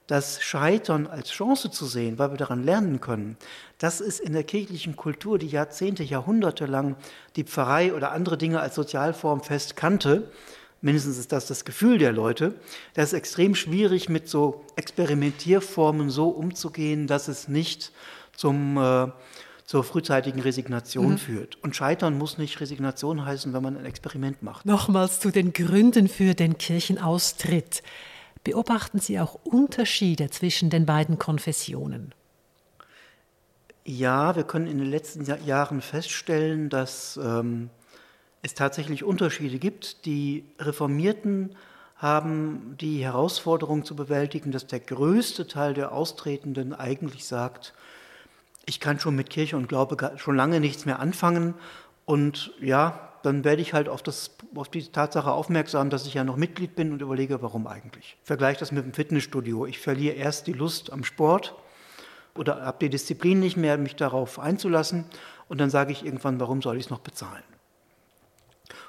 das 0.07 0.43
Scheitern 0.43 1.07
als 1.07 1.31
Chance 1.31 1.71
zu 1.71 1.87
sehen, 1.87 2.19
weil 2.19 2.31
wir 2.31 2.39
daran 2.39 2.63
lernen 2.63 3.01
können, 3.01 3.37
das 3.79 4.01
ist 4.01 4.21
in 4.21 4.33
der 4.33 4.45
kirchlichen 4.45 4.97
Kultur, 4.97 5.39
die 5.39 5.49
Jahrzehnte, 5.49 6.03
Jahrhunderte 6.03 6.67
lang 6.67 6.97
die 7.35 7.45
Pfarrei 7.45 7.93
oder 7.93 8.13
andere 8.13 8.39
Dinge 8.39 8.61
als 8.61 8.75
Sozialform 8.77 9.43
fest 9.43 9.77
kannte, 9.77 10.31
mindestens 10.81 11.19
ist 11.19 11.33
das 11.33 11.47
das 11.47 11.65
Gefühl 11.65 11.99
der 11.99 12.13
Leute, 12.13 12.55
das 12.95 13.07
ist 13.07 13.13
extrem 13.15 13.55
schwierig, 13.55 14.09
mit 14.09 14.29
so 14.29 14.65
Experimentierformen 14.77 16.11
so 16.11 16.29
umzugehen, 16.29 17.07
dass 17.07 17.29
es 17.29 17.49
nicht 17.49 17.93
zum, 18.37 18.77
äh, 18.77 19.09
zur 19.65 19.83
frühzeitigen 19.83 20.41
Resignation 20.41 21.13
mhm. 21.13 21.19
führt. 21.19 21.63
Und 21.63 21.75
Scheitern 21.75 22.17
muss 22.17 22.39
nicht 22.39 22.61
Resignation 22.61 23.25
heißen, 23.25 23.53
wenn 23.53 23.63
man 23.63 23.77
ein 23.77 23.85
Experiment 23.87 24.43
macht. 24.43 24.65
Nochmals 24.65 25.19
zu 25.19 25.33
den 25.33 25.53
Gründen 25.53 26.09
für 26.09 26.35
den 26.35 26.57
Kirchenaustritt. 26.59 27.83
Beobachten 28.47 29.01
Sie 29.01 29.19
auch 29.19 29.41
Unterschiede 29.43 30.31
zwischen 30.31 30.71
den 30.71 30.87
beiden 30.87 31.19
Konfessionen? 31.19 32.15
Ja, 33.85 34.37
wir 34.37 34.45
können 34.45 34.69
in 34.69 34.79
den 34.79 34.89
letzten 34.89 35.25
Jahren 35.45 35.81
feststellen, 35.81 36.69
dass 36.69 37.19
ähm, 37.21 37.71
es 38.43 38.55
tatsächlich 38.55 39.03
Unterschiede 39.03 39.59
gibt. 39.59 40.07
Die 40.07 40.45
Reformierten 40.61 41.57
haben 41.97 42.77
die 42.81 43.03
Herausforderung 43.03 43.85
zu 43.85 43.97
bewältigen, 43.97 44.53
dass 44.53 44.69
der 44.69 44.79
größte 44.79 45.49
Teil 45.49 45.75
der 45.75 45.91
Austretenden 45.91 46.73
eigentlich 46.73 47.25
sagt, 47.25 47.75
ich 48.65 48.79
kann 48.79 49.01
schon 49.01 49.17
mit 49.17 49.29
Kirche 49.29 49.57
und 49.57 49.69
Glaube 49.69 50.13
schon 50.19 50.37
lange 50.37 50.61
nichts 50.61 50.87
mehr 50.87 51.01
anfangen 51.01 51.55
und 52.05 52.53
ja, 52.61 53.06
dann 53.27 53.45
werde 53.45 53.61
ich 53.61 53.75
halt 53.75 53.89
auf, 53.89 54.03
das, 54.03 54.31
auf 54.55 54.69
die 54.69 54.85
Tatsache 54.85 55.33
aufmerksam, 55.33 55.91
dass 55.91 56.07
ich 56.07 56.15
ja 56.15 56.23
noch 56.23 56.37
Mitglied 56.37 56.77
bin 56.77 56.93
und 56.93 57.03
überlege, 57.03 57.43
warum 57.43 57.67
eigentlich. 57.67 58.17
Vergleiche 58.23 58.61
das 58.61 58.71
mit 58.71 58.85
dem 58.85 58.95
Fitnessstudio. 58.95 59.67
Ich 59.67 59.81
verliere 59.81 60.15
erst 60.15 60.47
die 60.47 60.53
Lust 60.53 60.93
am 60.93 61.03
Sport 61.03 61.55
oder 62.37 62.65
habe 62.65 62.79
die 62.81 62.89
Disziplin 62.89 63.41
nicht 63.41 63.57
mehr, 63.57 63.79
mich 63.79 63.97
darauf 63.97 64.39
einzulassen 64.39 65.05
und 65.49 65.61
dann 65.61 65.71
sage 65.71 65.91
ich 65.91 66.05
irgendwann, 66.05 66.39
warum 66.39 66.63
soll 66.63 66.77
ich 66.77 66.85
es 66.85 66.91
noch 66.91 67.01
bezahlen? 67.01 67.43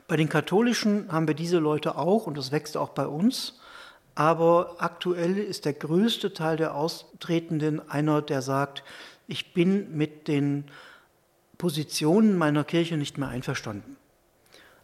Bei 0.07 0.15
den 0.15 0.29
Katholischen 0.29 1.11
haben 1.11 1.27
wir 1.27 1.35
diese 1.35 1.57
Leute 1.57 1.97
auch 1.97 2.27
und 2.27 2.37
das 2.37 2.51
wächst 2.51 2.77
auch 2.77 2.89
bei 2.89 3.07
uns. 3.07 3.59
Aber 4.15 4.75
aktuell 4.77 5.37
ist 5.37 5.65
der 5.65 5.73
größte 5.73 6.33
Teil 6.33 6.57
der 6.57 6.75
Austretenden 6.75 7.89
einer, 7.89 8.21
der 8.21 8.41
sagt, 8.41 8.83
ich 9.27 9.53
bin 9.53 9.97
mit 9.97 10.27
den 10.27 10.65
Positionen 11.57 12.37
meiner 12.37 12.63
Kirche 12.63 12.97
nicht 12.97 13.17
mehr 13.17 13.29
einverstanden. 13.29 13.96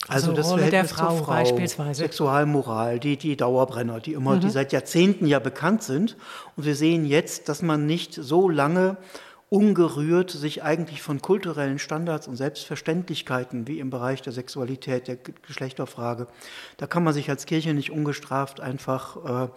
Also, 0.07 0.31
also 0.31 0.33
das 0.33 0.49
Rolle 0.49 0.63
Verhältnis 0.63 0.89
der 0.89 1.05
Frau, 1.05 1.15
Frau, 1.15 1.31
beispielsweise. 1.31 2.03
Sexualmoral, 2.03 2.99
die, 2.99 3.17
die 3.17 3.37
Dauerbrenner, 3.37 3.99
die 3.99 4.13
immer, 4.13 4.35
mhm. 4.35 4.41
die 4.41 4.49
seit 4.49 4.73
Jahrzehnten 4.73 5.25
ja 5.25 5.39
bekannt 5.39 5.83
sind. 5.83 6.17
Und 6.57 6.65
wir 6.65 6.75
sehen 6.75 7.05
jetzt, 7.05 7.47
dass 7.47 7.61
man 7.61 7.85
nicht 7.85 8.13
so 8.13 8.49
lange 8.49 8.97
ungerührt 9.49 10.31
sich 10.31 10.63
eigentlich 10.63 11.03
von 11.03 11.21
kulturellen 11.21 11.77
Standards 11.77 12.27
und 12.27 12.35
Selbstverständlichkeiten 12.35 13.67
wie 13.67 13.77
im 13.79 13.91
Bereich 13.91 14.23
der 14.23 14.33
Sexualität, 14.33 15.07
der 15.07 15.15
Geschlechterfrage, 15.15 16.25
da 16.77 16.87
kann 16.87 17.03
man 17.03 17.13
sich 17.13 17.29
als 17.29 17.45
Kirche 17.45 17.75
nicht 17.75 17.91
ungestraft 17.91 18.61
einfach 18.61 19.45
äh, 19.45 19.49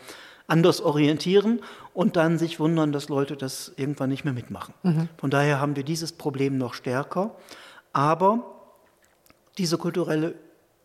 anders 0.49 0.83
orientieren 0.83 1.61
und 1.95 2.17
dann 2.17 2.37
sich 2.37 2.61
wundern, 2.61 2.93
dass 2.93 3.09
Leute 3.09 3.39
das 3.39 3.73
irgendwann 3.77 4.11
nicht 4.11 4.25
mehr 4.25 4.35
mitmachen. 4.35 4.75
Mhm. 4.83 5.09
Von 5.17 5.31
daher 5.31 5.61
haben 5.61 5.77
wir 5.77 5.83
dieses 5.83 6.13
Problem 6.13 6.59
noch 6.59 6.75
stärker. 6.75 7.35
Aber 7.95 8.56
diese 9.59 9.79
kulturelle 9.79 10.35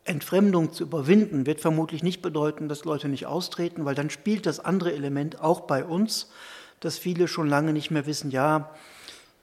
Entfremdung 0.03 0.73
zu 0.73 0.83
überwinden, 0.83 1.45
wird 1.45 1.61
vermutlich 1.61 2.03
nicht 2.03 2.21
bedeuten, 2.21 2.67
dass 2.67 2.85
Leute 2.85 3.07
nicht 3.07 3.27
austreten, 3.27 3.85
weil 3.85 3.95
dann 3.95 4.09
spielt 4.09 4.45
das 4.45 4.59
andere 4.59 4.93
Element 4.93 5.41
auch 5.41 5.61
bei 5.61 5.83
uns, 5.83 6.29
dass 6.79 6.97
viele 6.97 7.27
schon 7.27 7.47
lange 7.47 7.73
nicht 7.73 7.91
mehr 7.91 8.05
wissen, 8.07 8.31
ja, 8.31 8.71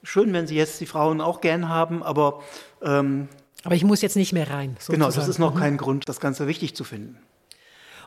schön, 0.03 0.33
wenn 0.33 0.47
sie 0.47 0.55
jetzt 0.55 0.79
die 0.81 0.85
Frauen 0.85 1.21
auch 1.21 1.41
gern 1.41 1.69
haben, 1.69 2.03
aber... 2.03 2.41
Ähm, 2.81 3.29
aber 3.63 3.75
ich 3.75 3.83
muss 3.83 4.01
jetzt 4.01 4.15
nicht 4.15 4.31
mehr 4.31 4.49
rein. 4.49 4.75
Sozusagen. 4.79 4.99
Genau, 4.99 5.11
das 5.11 5.27
ist 5.27 5.37
noch 5.37 5.53
mhm. 5.53 5.59
kein 5.59 5.77
Grund, 5.77 6.07
das 6.07 6.21
Ganze 6.21 6.47
wichtig 6.47 6.75
zu 6.75 6.83
finden. 6.85 7.17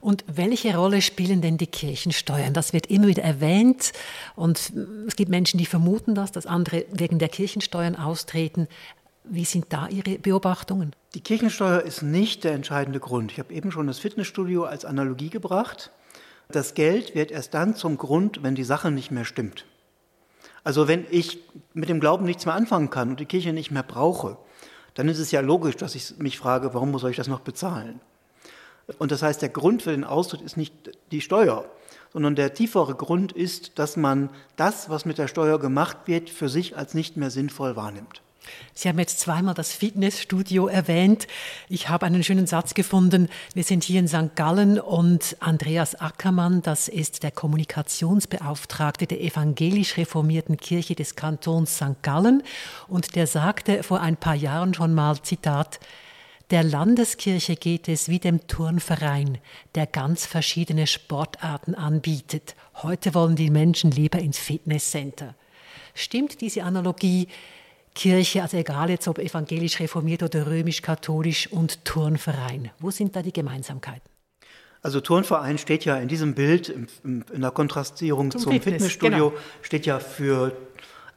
Und 0.00 0.24
welche 0.26 0.76
Rolle 0.76 1.00
spielen 1.00 1.42
denn 1.42 1.58
die 1.58 1.68
Kirchensteuern? 1.68 2.52
Das 2.52 2.72
wird 2.72 2.88
immer 2.88 3.06
wieder 3.06 3.22
erwähnt 3.22 3.92
und 4.35 4.72
es 5.06 5.14
gibt 5.14 5.30
Menschen, 5.30 5.58
die 5.58 5.66
vermuten 5.66 6.16
das, 6.16 6.32
dass 6.32 6.44
andere 6.44 6.87
wegen 6.90 7.20
der 7.20 7.28
Kirchensteuern 7.28 7.94
austreten. 7.94 8.66
Wie 9.24 9.44
sind 9.44 9.66
da 9.68 9.87
Ihre 9.88 10.18
Beobachtungen? 10.18 10.96
Die 11.14 11.20
Kirchensteuer 11.20 11.82
ist 11.82 12.02
nicht 12.02 12.42
der 12.42 12.54
entscheidende 12.54 12.98
Grund. 12.98 13.30
Ich 13.30 13.38
habe 13.38 13.54
eben 13.54 13.70
schon 13.70 13.87
das 13.87 14.00
Fitnessstudio 14.00 14.64
als 14.64 14.85
Analogie 14.85 15.30
gebracht. 15.30 15.92
Das 16.48 16.74
Geld 16.74 17.14
wird 17.14 17.30
erst 17.30 17.54
dann 17.54 17.76
zum 17.76 17.98
Grund, 17.98 18.42
wenn 18.42 18.56
die 18.56 18.64
Sache 18.64 18.90
nicht 18.90 19.11
mehr 19.12 19.24
stimmt. 19.24 19.64
Also 20.64 20.88
wenn 20.88 21.06
ich 21.11 21.38
mit 21.72 21.88
dem 21.88 22.00
Glauben 22.00 22.24
nichts 22.24 22.46
mehr 22.46 22.54
anfangen 22.54 22.90
kann 22.90 23.11
und 23.11 23.20
die 23.20 23.26
Kirche 23.26 23.52
nicht 23.52 23.70
mehr 23.70 23.85
brauche, 23.85 24.38
dann 24.94 25.08
ist 25.08 25.18
es 25.18 25.30
ja 25.30 25.40
logisch, 25.40 25.76
dass 25.76 25.94
ich 25.94 26.18
mich 26.18 26.38
frage, 26.38 26.74
warum 26.74 26.96
soll 26.98 27.11
ich 27.11 27.16
das 27.16 27.28
noch 27.28 27.40
bezahlen? 27.40 28.00
Und 28.98 29.12
das 29.12 29.22
heißt, 29.22 29.40
der 29.40 29.48
Grund 29.48 29.82
für 29.82 29.92
den 29.92 30.04
Austritt 30.04 30.42
ist 30.42 30.56
nicht 30.56 30.98
die 31.12 31.20
Steuer, 31.20 31.64
sondern 32.12 32.35
der 32.35 32.54
tiefere 32.54 32.94
Grund 32.94 33.32
ist, 33.32 33.78
dass 33.78 33.96
man 33.96 34.30
das, 34.56 34.90
was 34.90 35.04
mit 35.04 35.18
der 35.18 35.28
Steuer 35.28 35.58
gemacht 35.61 35.98
wird, 36.06 36.28
für 36.28 36.48
sich 36.48 36.76
als 36.76 36.94
nicht 36.94 37.16
mehr 37.16 37.30
sinnvoll 37.30 37.76
wahrnimmt. 37.76 38.20
Sie 38.74 38.88
haben 38.88 38.98
jetzt 38.98 39.20
zweimal 39.20 39.55
das 39.55 39.72
Fitnessstudio 39.72 40.66
erwähnt. 40.66 41.26
Ich 41.68 41.88
habe 41.88 42.07
einen 42.07 42.24
schönen 42.24 42.46
Satz 42.46 42.74
gefunden. 42.74 43.28
Wir 43.55 43.64
sind 43.64 43.85
hier 43.85 44.00
in 44.00 44.09
St. 44.09 44.35
Gallen 44.35 44.81
und 44.81 45.37
Andreas 45.40 45.94
Ackermann, 45.94 46.62
das 46.62 46.88
ist 46.88 47.22
der 47.22 47.31
Kommunikationsbeauftragte 47.31 49.07
der 49.07 49.20
evangelisch 49.20 49.96
reformierten 49.96 50.57
Kirche 50.57 50.94
des 50.94 51.16
Kantons 51.16 51.76
St. 51.76 52.02
Gallen. 52.02 52.42
Und 52.88 53.14
der 53.16 53.26
sagte 53.26 53.83
vor 53.83 54.00
ein 54.00 54.16
paar 54.16 54.35
Jahren 54.35 54.74
schon 54.74 54.94
mal, 54.94 55.20
Zitat, 55.22 55.81
der 56.50 56.64
Landeskirche 56.64 57.57
geht 57.57 57.88
es 57.88 58.11
wie 58.11 58.18
dem 58.18 58.46
Turnverein, 58.46 59.38
der 59.74 59.87
ganz 59.87 60.26
verschiedene 60.26 60.87
Sportarten 60.87 61.74
anbietet. 61.74 62.57
Heute 62.83 63.14
wollen 63.14 63.37
die 63.37 63.48
Menschen 63.48 63.90
lieber 63.90 64.18
ins 64.18 64.38
Fitnesscenter. 64.38 65.35
Stimmt 65.94 66.42
diese 66.42 66.64
Analogie? 66.64 67.28
Kirche, 67.94 68.42
also 68.42 68.57
egal 68.57 68.90
jetzt 68.90 69.07
ob 69.09 69.18
evangelisch 69.18 69.81
reformiert 69.81 70.22
oder 70.22 70.46
römisch-katholisch 70.46 71.48
und 71.52 71.85
Turnverein. 71.85 72.70
Wo 72.78 72.90
sind 72.90 73.14
da 73.16 73.22
die 73.22 73.33
Gemeinsamkeiten? 73.33 74.09
Also 74.83 75.00
Turnverein 75.00 75.59
steht 75.59 75.85
ja 75.85 75.96
in 75.96 76.09
diesem 76.09 76.35
Bild 76.35 76.68
in 77.05 77.24
der 77.40 77.50
Kontrastierung 77.52 78.31
zum, 78.31 78.40
zum 78.40 78.52
Fitness, 78.52 78.74
Fitnessstudio 78.74 79.31
genau. 79.31 79.42
steht 79.62 79.87
ja 79.87 80.00
für 80.00 80.57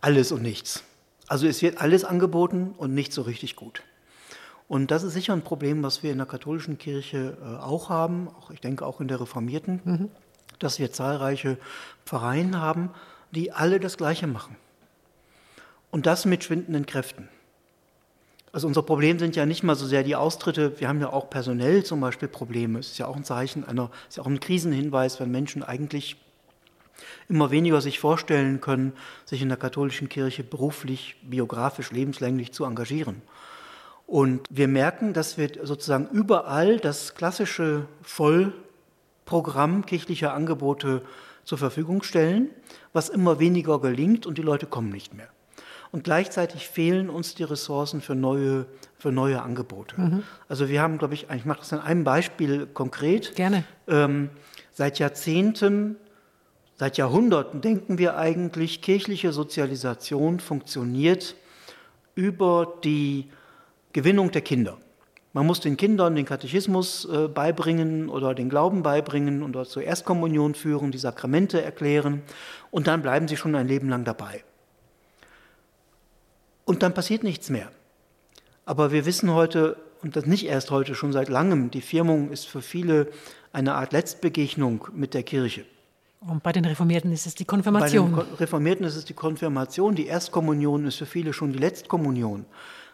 alles 0.01 0.31
und 0.31 0.43
nichts. 0.43 0.83
Also 1.27 1.47
es 1.47 1.61
wird 1.63 1.81
alles 1.81 2.03
angeboten 2.03 2.75
und 2.77 2.93
nicht 2.93 3.11
so 3.11 3.23
richtig 3.23 3.55
gut. 3.55 3.81
Und 4.67 4.91
das 4.91 5.03
ist 5.03 5.13
sicher 5.13 5.33
ein 5.33 5.41
Problem, 5.41 5.81
was 5.83 6.03
wir 6.03 6.11
in 6.11 6.17
der 6.17 6.27
katholischen 6.27 6.77
Kirche 6.77 7.37
äh, 7.41 7.63
auch 7.63 7.89
haben, 7.89 8.27
auch 8.39 8.51
ich 8.51 8.61
denke 8.61 8.85
auch 8.85 9.01
in 9.01 9.07
der 9.07 9.21
reformierten, 9.21 9.81
mhm. 9.83 10.09
dass 10.59 10.79
wir 10.79 10.91
zahlreiche 10.91 11.57
Vereine 12.03 12.61
haben, 12.61 12.91
die 13.31 13.51
alle 13.51 13.79
das 13.79 13.97
Gleiche 13.97 14.27
machen. 14.27 14.55
Und 15.95 16.07
das 16.07 16.25
mit 16.25 16.43
schwindenden 16.43 16.85
Kräften. 16.85 17.29
Also 18.51 18.67
unser 18.67 18.83
Problem 18.83 19.17
sind 19.17 19.37
ja 19.37 19.45
nicht 19.45 19.63
mal 19.63 19.75
so 19.75 19.85
sehr 19.85 20.03
die 20.03 20.17
Austritte, 20.17 20.77
wir 20.81 20.89
haben 20.89 20.99
ja 20.99 21.13
auch 21.13 21.29
personell 21.29 21.85
zum 21.85 22.01
Beispiel 22.01 22.27
Probleme. 22.27 22.79
Es 22.79 22.87
ist 22.87 22.97
ja 22.97 23.07
auch 23.07 23.15
ein 23.15 23.23
Zeichen 23.23 23.63
einer, 23.63 23.89
es 24.01 24.09
ist 24.09 24.17
ja 24.17 24.23
auch 24.23 24.27
ein 24.27 24.41
Krisenhinweis, 24.41 25.21
wenn 25.21 25.31
Menschen 25.31 25.63
eigentlich 25.63 26.17
immer 27.29 27.49
weniger 27.49 27.79
sich 27.79 27.99
vorstellen 27.99 28.59
können, 28.59 28.91
sich 29.23 29.41
in 29.41 29.47
der 29.47 29.57
katholischen 29.57 30.09
Kirche 30.09 30.43
beruflich, 30.43 31.15
biografisch, 31.23 31.93
lebenslänglich 31.93 32.51
zu 32.51 32.65
engagieren. 32.65 33.21
Und 34.05 34.49
wir 34.49 34.67
merken, 34.67 35.13
dass 35.13 35.37
wir 35.37 35.49
sozusagen 35.63 36.09
überall 36.09 36.77
das 36.77 37.15
klassische 37.15 37.87
Vollprogramm 38.01 39.85
kirchlicher 39.85 40.33
Angebote 40.33 41.03
zur 41.45 41.57
Verfügung 41.57 42.03
stellen, 42.03 42.49
was 42.91 43.07
immer 43.07 43.39
weniger 43.39 43.79
gelingt 43.79 44.25
und 44.25 44.37
die 44.37 44.41
Leute 44.41 44.65
kommen 44.65 44.89
nicht 44.89 45.13
mehr 45.13 45.29
und 45.95 46.03
gleichzeitig 46.03 46.67
fehlen 46.67 47.09
uns 47.09 47.35
die 47.35 47.43
Ressourcen 47.43 48.01
für 48.01 48.15
neue, 48.15 48.65
für 48.97 49.13
neue 49.13 49.41
Angebote. 49.41 49.95
Mhm. 49.97 50.23
Also 50.49 50.67
wir 50.67 50.81
haben, 50.81 50.97
glaube 50.97 51.13
ich, 51.13 51.27
ich 51.33 51.45
mache 51.45 51.59
das 51.59 51.71
an 51.71 51.79
einem 51.79 52.03
Beispiel 52.03 52.67
konkret. 52.67 53.33
Gerne. 53.37 53.63
Ähm, 53.87 54.29
seit 54.73 54.99
Jahrzehnten, 54.99 55.95
seit 56.75 56.97
Jahrhunderten 56.97 57.61
denken 57.61 57.97
wir 57.97 58.17
eigentlich, 58.17 58.81
kirchliche 58.81 59.31
Sozialisation 59.31 60.41
funktioniert 60.41 61.37
über 62.13 62.73
die 62.83 63.29
Gewinnung 63.93 64.31
der 64.31 64.41
Kinder. 64.41 64.77
Man 65.31 65.45
muss 65.45 65.61
den 65.61 65.77
Kindern 65.77 66.13
den 66.17 66.25
Katechismus 66.25 67.05
äh, 67.05 67.29
beibringen 67.29 68.09
oder 68.09 68.35
den 68.35 68.49
Glauben 68.49 68.83
beibringen 68.83 69.43
und 69.43 69.53
dort 69.53 69.69
zur 69.69 69.83
Erstkommunion 69.83 70.55
führen, 70.55 70.91
die 70.91 70.97
Sakramente 70.97 71.61
erklären 71.61 72.21
und 72.69 72.87
dann 72.87 73.01
bleiben 73.01 73.29
sie 73.29 73.37
schon 73.37 73.55
ein 73.55 73.69
Leben 73.69 73.87
lang 73.87 74.03
dabei. 74.03 74.43
Und 76.65 76.83
dann 76.83 76.93
passiert 76.93 77.23
nichts 77.23 77.49
mehr. 77.49 77.71
Aber 78.65 78.91
wir 78.91 79.05
wissen 79.05 79.31
heute, 79.31 79.77
und 80.01 80.15
das 80.15 80.25
nicht 80.25 80.45
erst 80.45 80.71
heute, 80.71 80.95
schon 80.95 81.13
seit 81.13 81.29
langem, 81.29 81.71
die 81.71 81.81
Firmung 81.81 82.31
ist 82.31 82.47
für 82.47 82.61
viele 82.61 83.07
eine 83.53 83.75
Art 83.75 83.93
Letztbegegnung 83.93 84.87
mit 84.93 85.13
der 85.13 85.23
Kirche. 85.23 85.65
Und 86.19 86.41
bei 86.41 86.51
den 86.51 86.65
Reformierten 86.65 87.11
ist 87.11 87.27
es 87.27 87.35
die 87.35 87.45
Konfirmation. 87.45 88.15
Bei 88.15 88.23
den 88.23 88.33
Reformierten 88.35 88.85
ist 88.85 88.95
es 88.95 89.05
die 89.05 89.13
Konfirmation, 89.13 89.93
die 89.93 90.07
Erstkommunion 90.07 90.85
ist 90.87 90.95
für 90.95 91.05
viele 91.05 91.33
schon 91.33 91.53
die 91.53 91.59
Letztkommunion. 91.59 92.45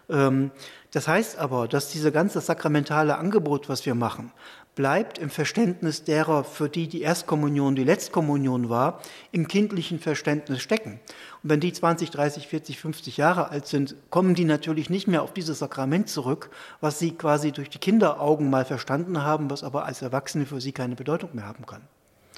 Ähm, 0.10 0.52
das 0.92 1.08
heißt 1.08 1.38
aber, 1.38 1.70
dass 1.70 1.90
dieses 1.90 2.12
ganze 2.12 2.42
sakramentale 2.42 3.18
Angebot, 3.18 3.70
was 3.70 3.86
wir 3.86 3.96
machen, 3.96 4.34
bleibt 4.82 5.20
im 5.20 5.30
Verständnis 5.30 6.06
derer, 6.06 6.44
für 6.44 6.67
die 6.67 6.88
die 6.88 7.04
Erstkommunion 7.04 7.76
die 7.76 7.84
Letztkommunion 7.84 8.67
war, 8.67 9.00
im 9.32 9.48
kindlichen 9.48 10.00
Verständnis 10.00 10.63
stecken. 10.63 11.00
Und 11.44 11.52
wenn 11.52 11.60
die 11.60 11.72
20, 11.72 12.10
30, 12.10 12.48
40, 12.48 12.80
50 12.80 13.17
Jahre 13.17 13.50
alt 13.50 13.67
sind, 13.67 13.96
kommen 14.10 14.34
die 14.34 14.44
natürlich 14.44 14.89
nicht 14.89 15.08
mehr 15.08 15.22
auf 15.22 15.34
dieses 15.34 15.60
Sakrament 15.60 16.10
zurück, 16.10 16.50
was 16.80 16.98
sie 16.98 17.12
quasi 17.12 17.52
durch 17.52 17.70
die 17.70 17.78
Kinderaugen 17.78 18.50
mal 18.50 18.65
verstanden 18.65 19.22
haben, 19.22 19.52
was 19.52 19.63
aber 19.63 19.86
als 19.86 20.02
Erwachsene 20.02 20.48
für 20.48 20.60
sie 20.60 20.72
keine 20.72 20.96
Bedeutung 20.96 21.30
mehr 21.34 21.46
haben 21.46 21.67
kann. 21.67 21.84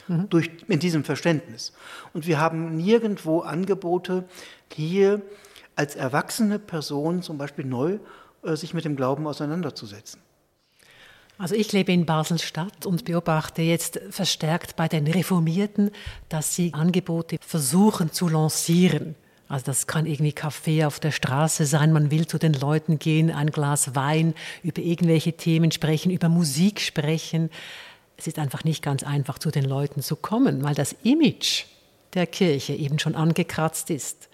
Mhm. 0.10 0.28
Durch, 0.30 0.52
in 0.68 0.80
diesem 0.80 1.06
Verständnis. 1.06 1.72
Und 2.14 2.28
wir 2.28 2.42
haben 2.42 2.76
nirgendwo 2.76 3.40
Angebote, 3.40 4.26
hier 4.70 5.22
als 5.78 5.96
erwachsene 5.96 6.60
Person 6.60 7.22
zum 7.22 7.38
Beispiel 7.38 7.64
neu 7.64 8.00
äh, 8.44 8.58
sich 8.58 8.74
mit 8.74 8.84
dem 8.84 8.98
Glauben 8.98 9.28
auseinanderzusetzen. 9.28 10.20
Also 11.38 11.56
ich 11.56 11.72
lebe 11.72 11.92
in 11.92 12.06
Basel-Stadt 12.06 12.86
und 12.86 13.06
beobachte 13.06 13.62
jetzt 13.62 14.00
verstärkt 14.10 14.76
bei 14.76 14.88
den 14.88 15.08
Reformierten, 15.08 15.92
dass 16.30 16.56
sie 16.56 16.74
Angebote 16.74 17.38
versuchen 17.42 18.12
zu 18.12 18.28
lancieren. 18.30 19.16
Also 19.50 19.66
das 19.66 19.88
kann 19.88 20.06
irgendwie 20.06 20.32
Kaffee 20.32 20.86
auf 20.86 21.00
der 21.00 21.12
Straße 21.12 21.66
sein, 21.66 21.92
man 21.92 22.12
will 22.12 22.28
zu 22.28 22.38
den 22.38 22.54
Leuten 22.54 22.98
gehen, 22.98 23.30
ein 23.30 23.52
Glas 23.52 23.94
Wein, 23.94 24.36
über 24.64 24.82
irgendwelche 24.82 25.34
Themen 25.34 25.72
sprechen, 25.72 26.12
über 26.12 26.30
Musik 26.30 26.80
sprechen. 26.80 27.50
Es 28.18 28.28
ist 28.28 28.40
einfach 28.40 28.64
nicht 28.64 28.82
ganz 28.82 29.04
einfach, 29.04 29.40
zu 29.40 29.52
den 29.52 29.66
Leuten 29.66 30.02
zu 30.02 30.16
kommen, 30.16 30.64
weil 30.64 30.76
das 30.76 30.96
Image 31.04 31.66
der 32.14 32.28
Kirche 32.28 32.74
eben 32.74 33.00
schon 33.00 33.16
angekratzt 33.16 33.90
ist. 33.90 34.30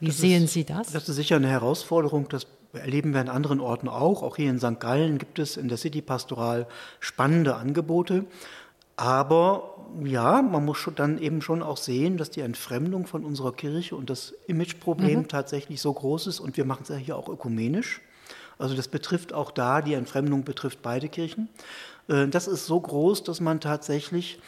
Wie 0.00 0.06
das 0.06 0.18
sehen 0.18 0.44
ist, 0.44 0.52
Sie 0.54 0.64
das? 0.64 0.92
Das 0.92 1.08
ist 1.08 1.16
sicher 1.16 1.36
eine 1.36 1.48
Herausforderung, 1.48 2.28
das 2.28 2.46
erleben 2.72 3.12
wir 3.12 3.20
an 3.20 3.28
anderen 3.28 3.60
Orten 3.60 3.88
auch. 3.88 4.22
Auch 4.22 4.36
hier 4.36 4.50
in 4.50 4.58
St. 4.58 4.80
Gallen 4.80 5.18
gibt 5.18 5.38
es 5.38 5.56
in 5.56 5.68
der 5.68 5.78
City 5.78 6.02
Pastoral 6.02 6.66
spannende 7.00 7.56
Angebote. 7.56 8.24
Aber 8.96 9.76
ja, 10.04 10.42
man 10.42 10.64
muss 10.64 10.78
dann 10.96 11.18
eben 11.18 11.40
schon 11.40 11.62
auch 11.62 11.76
sehen, 11.76 12.16
dass 12.16 12.30
die 12.30 12.40
Entfremdung 12.40 13.06
von 13.06 13.24
unserer 13.24 13.52
Kirche 13.52 13.94
und 13.96 14.10
das 14.10 14.34
Imageproblem 14.46 15.20
mhm. 15.20 15.28
tatsächlich 15.28 15.80
so 15.80 15.92
groß 15.92 16.26
ist. 16.26 16.40
Und 16.40 16.56
wir 16.56 16.64
machen 16.64 16.82
es 16.82 16.88
ja 16.88 16.96
hier 16.96 17.16
auch 17.16 17.28
ökumenisch. 17.28 18.00
Also 18.58 18.74
das 18.74 18.88
betrifft 18.88 19.32
auch 19.32 19.50
da, 19.52 19.82
die 19.82 19.94
Entfremdung 19.94 20.44
betrifft 20.44 20.82
beide 20.82 21.08
Kirchen. 21.08 21.48
Äh, 22.08 22.26
das 22.28 22.48
ist 22.48 22.66
so 22.66 22.80
groß, 22.80 23.22
dass 23.22 23.40
man 23.40 23.60
tatsächlich 23.60 24.40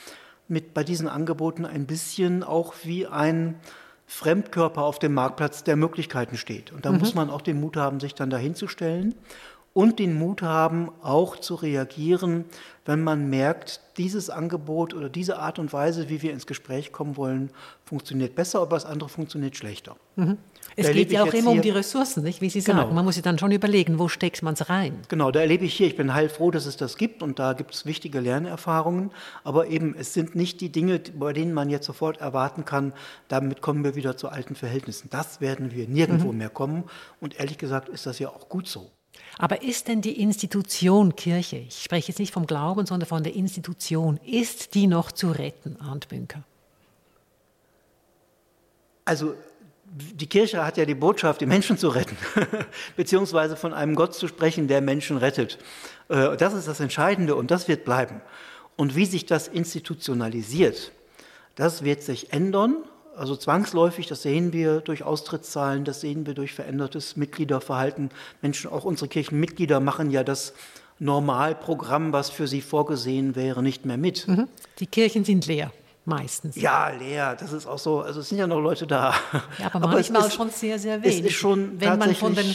mit 0.48 0.74
bei 0.74 0.82
diesen 0.82 1.08
Angeboten 1.08 1.64
ein 1.64 1.86
bisschen 1.86 2.42
auch 2.42 2.74
wie 2.82 3.06
ein 3.06 3.60
Fremdkörper 4.12 4.82
auf 4.82 4.98
dem 4.98 5.14
Marktplatz 5.14 5.62
der 5.62 5.76
Möglichkeiten 5.76 6.36
steht. 6.36 6.72
Und 6.72 6.84
da 6.84 6.90
mhm. 6.90 6.98
muss 6.98 7.14
man 7.14 7.30
auch 7.30 7.42
den 7.42 7.60
Mut 7.60 7.76
haben, 7.76 8.00
sich 8.00 8.12
dann 8.12 8.28
dahinzustellen 8.28 9.14
und 9.72 9.98
den 9.98 10.18
Mut 10.18 10.42
haben, 10.42 10.90
auch 11.02 11.36
zu 11.36 11.54
reagieren, 11.54 12.44
wenn 12.86 13.02
man 13.02 13.30
merkt, 13.30 13.80
dieses 13.98 14.30
Angebot 14.30 14.94
oder 14.94 15.08
diese 15.08 15.38
Art 15.38 15.58
und 15.58 15.72
Weise, 15.72 16.08
wie 16.08 16.22
wir 16.22 16.32
ins 16.32 16.46
Gespräch 16.46 16.90
kommen 16.90 17.16
wollen, 17.16 17.50
funktioniert 17.84 18.34
besser, 18.34 18.60
aber 18.60 18.76
das 18.76 18.84
andere 18.84 19.08
funktioniert 19.08 19.56
schlechter. 19.56 19.96
Mhm. 20.16 20.38
Es 20.76 20.86
da 20.86 20.92
geht 20.92 21.12
ja 21.12 21.22
auch 21.22 21.32
immer 21.32 21.50
um 21.50 21.60
die 21.60 21.70
Ressourcen, 21.70 22.22
nicht? 22.22 22.40
wie 22.40 22.48
Sie 22.48 22.62
genau. 22.62 22.82
sagen. 22.82 22.94
Man 22.94 23.04
muss 23.04 23.14
sich 23.14 23.22
dann 23.22 23.38
schon 23.38 23.50
überlegen, 23.52 23.98
wo 23.98 24.08
steckt 24.08 24.42
man 24.42 24.54
es 24.54 24.68
rein. 24.68 24.98
Genau, 25.08 25.30
da 25.30 25.40
erlebe 25.40 25.64
ich 25.64 25.74
hier, 25.74 25.86
ich 25.86 25.96
bin 25.96 26.14
heilfroh, 26.14 26.50
dass 26.50 26.66
es 26.66 26.76
das 26.76 26.96
gibt 26.96 27.22
und 27.22 27.38
da 27.38 27.52
gibt 27.52 27.74
es 27.74 27.86
wichtige 27.86 28.20
Lernerfahrungen. 28.20 29.10
Aber 29.44 29.66
eben, 29.66 29.94
es 29.98 30.14
sind 30.14 30.34
nicht 30.34 30.60
die 30.60 30.70
Dinge, 30.70 31.00
bei 31.18 31.32
denen 31.32 31.52
man 31.52 31.70
jetzt 31.70 31.86
sofort 31.86 32.20
erwarten 32.20 32.64
kann, 32.64 32.92
damit 33.28 33.60
kommen 33.60 33.84
wir 33.84 33.94
wieder 33.94 34.16
zu 34.16 34.28
alten 34.28 34.54
Verhältnissen. 34.54 35.10
Das 35.10 35.40
werden 35.40 35.72
wir 35.72 35.88
nirgendwo 35.88 36.32
mhm. 36.32 36.38
mehr 36.38 36.50
kommen. 36.50 36.84
Und 37.20 37.38
ehrlich 37.38 37.58
gesagt 37.58 37.88
ist 37.88 38.06
das 38.06 38.18
ja 38.18 38.28
auch 38.28 38.48
gut 38.48 38.68
so. 38.68 38.90
Aber 39.38 39.62
ist 39.62 39.88
denn 39.88 40.02
die 40.02 40.20
Institution 40.20 41.16
Kirche, 41.16 41.56
ich 41.56 41.82
spreche 41.82 42.08
jetzt 42.08 42.18
nicht 42.18 42.32
vom 42.32 42.46
Glauben, 42.46 42.86
sondern 42.86 43.08
von 43.08 43.22
der 43.22 43.34
Institution, 43.34 44.18
ist 44.24 44.74
die 44.74 44.86
noch 44.86 45.12
zu 45.12 45.30
retten, 45.30 45.76
Arndt 45.80 46.08
Bünker? 46.08 46.42
Also 49.04 49.34
die 49.92 50.26
Kirche 50.26 50.64
hat 50.64 50.76
ja 50.76 50.84
die 50.84 50.94
Botschaft, 50.94 51.40
die 51.40 51.46
Menschen 51.46 51.76
zu 51.76 51.88
retten, 51.88 52.16
beziehungsweise 52.96 53.56
von 53.56 53.74
einem 53.74 53.96
Gott 53.96 54.14
zu 54.14 54.28
sprechen, 54.28 54.68
der 54.68 54.80
Menschen 54.80 55.16
rettet. 55.16 55.58
Äh, 56.08 56.36
das 56.36 56.54
ist 56.54 56.68
das 56.68 56.80
Entscheidende 56.80 57.34
und 57.34 57.50
das 57.50 57.66
wird 57.66 57.84
bleiben. 57.84 58.20
Und 58.76 58.94
wie 58.94 59.06
sich 59.06 59.26
das 59.26 59.48
institutionalisiert, 59.48 60.92
das 61.56 61.82
wird 61.82 62.02
sich 62.02 62.32
ändern. 62.32 62.76
Also 63.16 63.36
zwangsläufig, 63.36 64.06
das 64.06 64.22
sehen 64.22 64.52
wir 64.52 64.80
durch 64.80 65.02
Austrittszahlen, 65.02 65.84
das 65.84 66.00
sehen 66.00 66.26
wir 66.26 66.34
durch 66.34 66.54
verändertes 66.54 67.16
Mitgliederverhalten. 67.16 68.10
Menschen, 68.40 68.70
auch 68.70 68.84
unsere 68.84 69.08
Kirchenmitglieder 69.08 69.80
machen 69.80 70.10
ja 70.10 70.24
das 70.24 70.54
Normalprogramm, 70.98 72.12
was 72.12 72.30
für 72.30 72.46
sie 72.46 72.60
vorgesehen 72.60 73.34
wäre, 73.34 73.62
nicht 73.62 73.84
mehr 73.84 73.96
mit. 73.96 74.28
Mhm. 74.28 74.48
Die 74.78 74.86
Kirchen 74.86 75.24
sind 75.24 75.46
leer. 75.46 75.72
Meistens. 76.04 76.56
Ja, 76.56 76.88
leer. 76.88 77.36
Das 77.36 77.52
ist 77.52 77.66
auch 77.66 77.78
so. 77.78 78.00
Also 78.00 78.20
es 78.20 78.28
sind 78.28 78.38
ja 78.38 78.46
noch 78.46 78.60
Leute 78.60 78.86
da. 78.86 79.14
Ja, 79.58 79.66
aber, 79.72 79.76
aber 79.76 79.88
manchmal 79.88 80.26
ist, 80.26 80.34
schon 80.34 80.50
sehr, 80.50 80.78
sehr 80.78 81.02
wenig. 81.02 81.26
ist 81.26 81.34
schon 81.34 81.80
wenn 81.80 81.98
man 81.98 82.14
von 82.14 82.34
den 82.34 82.54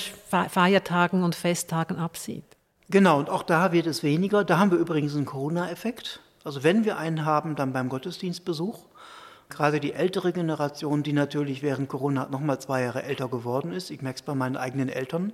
Feiertagen 0.50 1.24
und 1.24 1.36
Festtagen 1.36 1.98
absieht. 1.98 2.44
Genau, 2.90 3.20
und 3.20 3.30
auch 3.30 3.44
da 3.44 3.72
wird 3.72 3.88
es 3.88 4.04
weniger. 4.04 4.44
Da 4.44 4.58
haben 4.58 4.72
wir 4.72 4.78
übrigens 4.78 5.16
einen 5.16 5.26
Corona-Effekt. 5.26 6.22
Also 6.44 6.64
wenn 6.64 6.86
wir 6.86 6.98
einen 6.98 7.26
haben, 7.26 7.56
dann 7.56 7.74
beim 7.74 7.90
Gottesdienstbesuch. 7.90 8.86
Gerade 9.50 9.80
die 9.80 9.94
ältere 9.94 10.34
Generation, 10.34 11.04
die 11.04 11.14
natürlich 11.14 11.62
während 11.62 11.88
Corona 11.88 12.28
noch 12.30 12.40
mal 12.40 12.60
zwei 12.60 12.82
Jahre 12.82 13.04
älter 13.04 13.28
geworden 13.28 13.72
ist. 13.72 13.92
Ich 13.92 14.02
merke 14.02 14.18
es 14.18 14.22
bei 14.24 14.36
meinen 14.36 14.58
eigenen 14.58 14.90
Eltern. 14.90 15.34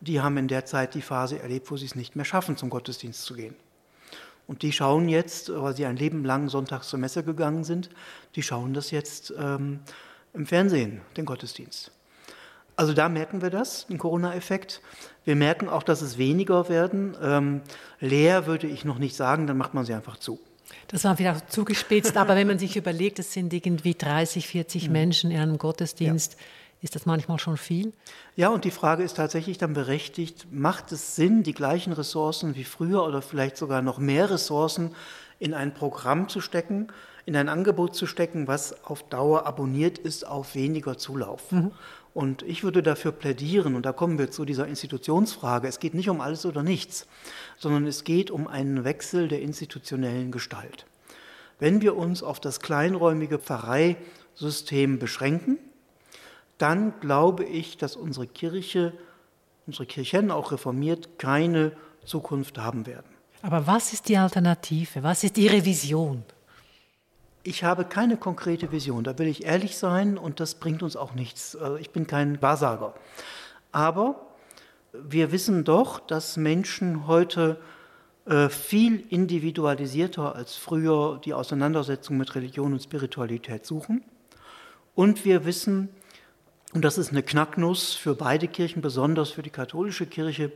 Die 0.00 0.20
haben 0.20 0.36
in 0.36 0.48
der 0.48 0.64
Zeit 0.64 0.94
die 0.94 1.02
Phase 1.02 1.38
erlebt, 1.38 1.70
wo 1.70 1.76
sie 1.76 1.86
es 1.86 1.94
nicht 1.94 2.16
mehr 2.16 2.24
schaffen, 2.24 2.56
zum 2.56 2.70
Gottesdienst 2.70 3.22
zu 3.24 3.34
gehen. 3.34 3.54
Und 4.46 4.62
die 4.62 4.72
schauen 4.72 5.08
jetzt, 5.08 5.52
weil 5.54 5.76
sie 5.76 5.86
ein 5.86 5.96
Leben 5.96 6.24
lang 6.24 6.48
sonntags 6.48 6.88
zur 6.88 6.98
Messe 6.98 7.22
gegangen 7.22 7.62
sind, 7.62 7.90
die 8.34 8.42
schauen 8.42 8.74
das 8.74 8.90
jetzt 8.90 9.32
ähm, 9.38 9.80
im 10.34 10.46
Fernsehen, 10.46 11.00
den 11.16 11.24
Gottesdienst. 11.24 11.92
Also 12.74 12.94
da 12.94 13.08
merken 13.08 13.42
wir 13.42 13.50
das, 13.50 13.86
den 13.86 13.98
Corona-Effekt. 13.98 14.80
Wir 15.24 15.36
merken 15.36 15.68
auch, 15.68 15.82
dass 15.82 16.00
es 16.02 16.18
weniger 16.18 16.68
werden. 16.68 17.16
Ähm, 17.22 17.60
leer 18.00 18.46
würde 18.46 18.66
ich 18.66 18.84
noch 18.84 18.98
nicht 18.98 19.14
sagen, 19.14 19.46
dann 19.46 19.58
macht 19.58 19.74
man 19.74 19.84
sie 19.84 19.94
einfach 19.94 20.16
zu. 20.16 20.40
Das 20.92 21.04
war 21.04 21.18
wieder 21.18 21.36
zugespitzt, 21.48 22.18
aber 22.18 22.36
wenn 22.36 22.46
man 22.46 22.58
sich 22.58 22.76
überlegt, 22.76 23.18
es 23.18 23.32
sind 23.32 23.52
irgendwie 23.52 23.94
30, 23.94 24.46
40 24.46 24.86
mhm. 24.86 24.92
Menschen 24.92 25.30
in 25.30 25.40
einem 25.40 25.56
Gottesdienst, 25.56 26.34
ja. 26.34 26.38
ist 26.82 26.94
das 26.94 27.06
manchmal 27.06 27.38
schon 27.38 27.56
viel? 27.56 27.94
Ja, 28.36 28.50
und 28.50 28.66
die 28.66 28.70
Frage 28.70 29.02
ist 29.02 29.16
tatsächlich 29.16 29.56
dann 29.56 29.72
berechtigt, 29.72 30.48
macht 30.52 30.92
es 30.92 31.16
Sinn, 31.16 31.42
die 31.42 31.54
gleichen 31.54 31.94
Ressourcen 31.94 32.54
wie 32.56 32.64
früher 32.64 33.04
oder 33.04 33.22
vielleicht 33.22 33.56
sogar 33.56 33.80
noch 33.80 33.98
mehr 33.98 34.30
Ressourcen 34.30 34.94
in 35.38 35.54
ein 35.54 35.72
Programm 35.72 36.28
zu 36.28 36.42
stecken, 36.42 36.88
in 37.24 37.36
ein 37.36 37.48
Angebot 37.48 37.96
zu 37.96 38.06
stecken, 38.06 38.46
was 38.46 38.84
auf 38.84 39.02
Dauer 39.08 39.46
abonniert 39.46 39.96
ist 39.96 40.26
auf 40.26 40.54
weniger 40.54 40.98
Zulauf? 40.98 41.50
Mhm. 41.52 41.72
Und 42.14 42.42
ich 42.42 42.62
würde 42.62 42.82
dafür 42.82 43.12
plädieren, 43.12 43.74
und 43.74 43.86
da 43.86 43.92
kommen 43.92 44.18
wir 44.18 44.30
zu 44.30 44.44
dieser 44.44 44.66
Institutionsfrage, 44.66 45.66
es 45.66 45.80
geht 45.80 45.94
nicht 45.94 46.10
um 46.10 46.20
alles 46.20 46.44
oder 46.44 46.62
nichts, 46.62 47.06
sondern 47.58 47.86
es 47.86 48.04
geht 48.04 48.30
um 48.30 48.46
einen 48.48 48.84
Wechsel 48.84 49.28
der 49.28 49.40
institutionellen 49.40 50.30
Gestalt. 50.30 50.84
Wenn 51.58 51.80
wir 51.80 51.96
uns 51.96 52.22
auf 52.22 52.38
das 52.38 52.60
kleinräumige 52.60 53.38
Pfarreisystem 53.38 54.98
beschränken, 54.98 55.58
dann 56.58 57.00
glaube 57.00 57.44
ich, 57.44 57.78
dass 57.78 57.96
unsere 57.96 58.26
Kirche, 58.26 58.92
unsere 59.66 59.86
Kirchen 59.86 60.30
auch 60.30 60.52
reformiert, 60.52 61.18
keine 61.18 61.72
Zukunft 62.04 62.58
haben 62.58 62.86
werden. 62.86 63.06
Aber 63.42 63.66
was 63.66 63.92
ist 63.92 64.08
die 64.08 64.16
Alternative? 64.16 65.02
Was 65.02 65.24
ist 65.24 65.38
Ihre 65.38 65.64
Vision? 65.64 66.24
Ich 67.44 67.64
habe 67.64 67.84
keine 67.84 68.16
konkrete 68.16 68.70
Vision, 68.70 69.02
da 69.02 69.18
will 69.18 69.26
ich 69.26 69.44
ehrlich 69.44 69.76
sein 69.76 70.16
und 70.16 70.38
das 70.38 70.54
bringt 70.54 70.82
uns 70.82 70.94
auch 70.94 71.14
nichts. 71.14 71.54
Äh, 71.54 71.80
ich 71.80 71.90
bin 71.90 72.06
kein 72.06 72.40
Wahrsager. 72.40 72.94
Aber 73.72 74.26
wir 74.92 75.32
wissen 75.32 75.64
doch, 75.64 75.98
dass 75.98 76.36
Menschen 76.36 77.08
heute 77.08 77.58
äh, 78.26 78.48
viel 78.48 79.04
individualisierter 79.08 80.36
als 80.36 80.54
früher 80.54 81.20
die 81.24 81.34
Auseinandersetzung 81.34 82.16
mit 82.16 82.34
Religion 82.36 82.72
und 82.72 82.82
Spiritualität 82.82 83.66
suchen. 83.66 84.04
Und 84.94 85.24
wir 85.24 85.44
wissen, 85.44 85.88
und 86.74 86.84
das 86.84 86.96
ist 86.96 87.10
eine 87.10 87.24
Knacknuss 87.24 87.94
für 87.94 88.14
beide 88.14 88.46
Kirchen, 88.46 88.82
besonders 88.82 89.30
für 89.30 89.42
die 89.42 89.50
katholische 89.50 90.06
Kirche, 90.06 90.52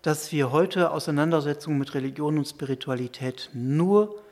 dass 0.00 0.32
wir 0.32 0.52
heute 0.52 0.90
Auseinandersetzungen 0.90 1.78
mit 1.78 1.92
Religion 1.92 2.38
und 2.38 2.46
Spiritualität 2.46 3.50
nur 3.52 4.22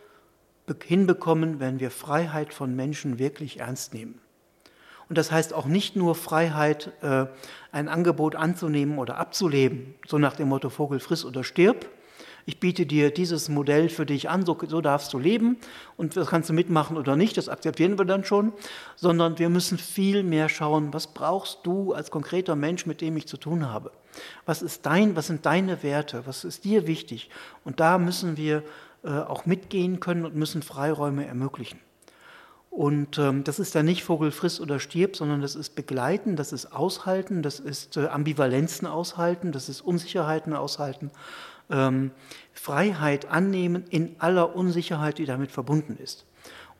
hinbekommen, 0.85 1.61
wenn 1.61 1.81
wir 1.81 1.91
Freiheit 1.91 2.55
von 2.55 2.75
Menschen 2.75 3.19
wirklich 3.19 3.61
ernst 3.61 3.95
nehmen. 3.95 4.21
Und 5.09 5.19
das 5.19 5.31
heißt 5.31 5.53
auch 5.53 5.67
nicht 5.67 5.97
nur 5.97 6.15
Freiheit, 6.15 6.93
äh, 7.03 7.27
ein 7.71 7.89
Angebot 7.89 8.35
anzunehmen 8.35 8.99
oder 8.99 9.19
abzulehnen, 9.19 9.95
so 10.07 10.19
nach 10.19 10.37
dem 10.37 10.49
Motto 10.49 10.71
Vogel 10.71 11.01
friss 11.01 11.25
oder 11.25 11.45
stirb. 11.45 11.87
Ich 12.45 12.59
biete 12.59 12.87
dir 12.87 13.13
dieses 13.13 13.49
Modell 13.49 13.89
für 13.89 14.07
dich 14.07 14.29
an, 14.29 14.45
so, 14.45 14.59
so 14.67 14.81
darfst 14.81 15.13
du 15.13 15.19
leben 15.19 15.59
und 15.97 16.17
das 16.17 16.29
kannst 16.29 16.49
du 16.49 16.55
mitmachen 16.55 16.97
oder 16.97 17.15
nicht, 17.15 17.37
das 17.37 17.49
akzeptieren 17.49 17.99
wir 17.99 18.05
dann 18.05 18.25
schon, 18.25 18.53
sondern 18.97 19.39
wir 19.39 19.49
müssen 19.49 19.79
viel 19.79 20.23
mehr 20.23 20.49
schauen, 20.49 20.93
was 20.93 21.07
brauchst 21.09 21.61
du 21.65 21.93
als 21.93 22.11
konkreter 22.11 22.57
Mensch, 22.57 22.87
mit 22.87 23.01
dem 23.01 23.17
ich 23.17 23.29
zu 23.29 23.37
tun 23.37 23.69
habe? 23.69 23.93
Was 24.45 24.61
ist 24.61 24.87
dein, 24.87 25.15
was 25.15 25.29
sind 25.29 25.47
deine 25.47 25.83
Werte? 25.83 26.23
Was 26.27 26.45
ist 26.45 26.65
dir 26.65 26.87
wichtig? 26.87 27.31
Und 27.65 27.81
da 27.81 27.99
müssen 27.99 28.37
wir 28.37 28.65
auch 29.09 29.47
mitgehen 29.47 29.99
können 30.01 30.25
und 30.25 30.37
müssen 30.37 30.63
Freiräume 30.63 31.27
ermöglichen. 31.27 31.81
Und 32.73 33.19
ähm, 33.19 33.45
das 33.45 33.59
ist 33.59 33.75
dann 33.75 33.85
nicht 33.85 34.03
Vogel 34.03 34.31
friss 34.31 34.59
oder 34.59 34.81
stirb, 34.81 35.15
sondern 35.15 35.43
das 35.43 35.57
ist 35.57 35.75
begleiten, 35.75 36.37
das 36.37 36.55
ist 36.55 36.73
aushalten, 36.73 37.43
das 37.43 37.61
ist 37.61 37.99
äh, 37.99 38.07
Ambivalenzen 38.07 38.89
aushalten, 38.89 39.53
das 39.53 39.69
ist 39.69 39.83
Unsicherheiten 39.83 40.55
aushalten, 40.55 41.11
ähm, 41.69 42.13
Freiheit 42.55 43.31
annehmen 43.31 43.85
in 43.91 44.17
aller 44.21 44.57
Unsicherheit, 44.57 45.19
die 45.19 45.27
damit 45.27 45.53
verbunden 45.53 45.99
ist. 46.03 46.25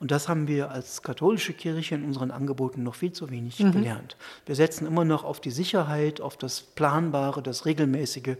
Und 0.01 0.11
das 0.11 0.31
haben 0.31 0.49
wir 0.49 0.71
als 0.71 1.03
katholische 1.03 1.53
Kirche 1.53 1.95
in 1.95 2.05
unseren 2.05 2.31
Angeboten 2.31 2.83
noch 2.83 2.95
viel 2.95 3.13
zu 3.13 3.29
wenig 3.29 3.61
mhm. 3.61 3.73
gelernt. 3.73 4.17
Wir 4.47 4.55
setzen 4.55 4.87
immer 4.87 5.05
noch 5.05 5.25
auf 5.25 5.41
die 5.41 5.51
Sicherheit, 5.51 6.23
auf 6.23 6.39
das 6.39 6.63
Planbare, 6.63 7.43
das 7.43 7.67
Regelmäßige 7.67 8.39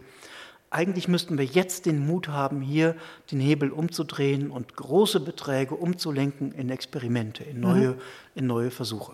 eigentlich 0.73 1.07
müssten 1.07 1.37
wir 1.37 1.45
jetzt 1.45 1.85
den 1.85 2.05
Mut 2.05 2.27
haben, 2.27 2.61
hier 2.61 2.95
den 3.31 3.39
Hebel 3.39 3.71
umzudrehen 3.71 4.49
und 4.51 4.75
große 4.75 5.19
Beträge 5.19 5.75
umzulenken 5.75 6.51
in 6.51 6.69
Experimente, 6.69 7.43
in 7.43 7.59
neue, 7.59 7.89
mhm. 7.89 8.01
in 8.35 8.47
neue 8.47 8.71
Versuche. 8.71 9.13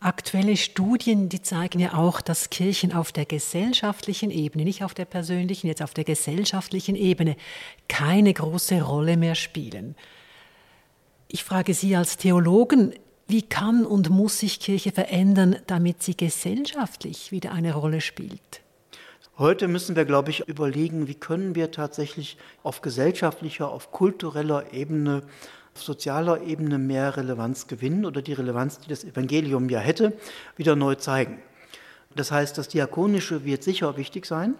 Aktuelle 0.00 0.56
Studien, 0.56 1.28
die 1.28 1.42
zeigen 1.42 1.80
ja 1.80 1.94
auch, 1.94 2.20
dass 2.20 2.50
Kirchen 2.50 2.92
auf 2.92 3.10
der 3.10 3.24
gesellschaftlichen 3.24 4.30
Ebene, 4.30 4.64
nicht 4.64 4.84
auf 4.84 4.94
der 4.94 5.06
persönlichen, 5.06 5.66
jetzt 5.66 5.82
auf 5.82 5.92
der 5.92 6.04
gesellschaftlichen 6.04 6.94
Ebene, 6.94 7.36
keine 7.88 8.32
große 8.32 8.80
Rolle 8.80 9.16
mehr 9.16 9.34
spielen. 9.34 9.96
Ich 11.26 11.42
frage 11.42 11.74
Sie 11.74 11.96
als 11.96 12.16
Theologen, 12.16 12.94
wie 13.26 13.42
kann 13.42 13.84
und 13.84 14.08
muss 14.08 14.38
sich 14.38 14.60
Kirche 14.60 14.92
verändern, 14.92 15.56
damit 15.66 16.02
sie 16.02 16.16
gesellschaftlich 16.16 17.30
wieder 17.30 17.52
eine 17.52 17.74
Rolle 17.74 18.00
spielt? 18.00 18.62
Heute 19.38 19.68
müssen 19.68 19.94
wir, 19.94 20.04
glaube 20.04 20.30
ich, 20.30 20.48
überlegen, 20.48 21.06
wie 21.06 21.14
können 21.14 21.54
wir 21.54 21.70
tatsächlich 21.70 22.38
auf 22.64 22.80
gesellschaftlicher, 22.80 23.70
auf 23.70 23.92
kultureller 23.92 24.72
Ebene, 24.72 25.22
auf 25.76 25.82
sozialer 25.84 26.42
Ebene 26.42 26.76
mehr 26.76 27.16
Relevanz 27.16 27.68
gewinnen 27.68 28.04
oder 28.04 28.20
die 28.20 28.32
Relevanz, 28.32 28.80
die 28.80 28.88
das 28.88 29.04
Evangelium 29.04 29.68
ja 29.68 29.78
hätte, 29.78 30.12
wieder 30.56 30.74
neu 30.74 30.96
zeigen. 30.96 31.40
Das 32.16 32.32
heißt, 32.32 32.58
das 32.58 32.66
Diakonische 32.66 33.44
wird 33.44 33.62
sicher 33.62 33.96
wichtig 33.96 34.26
sein. 34.26 34.56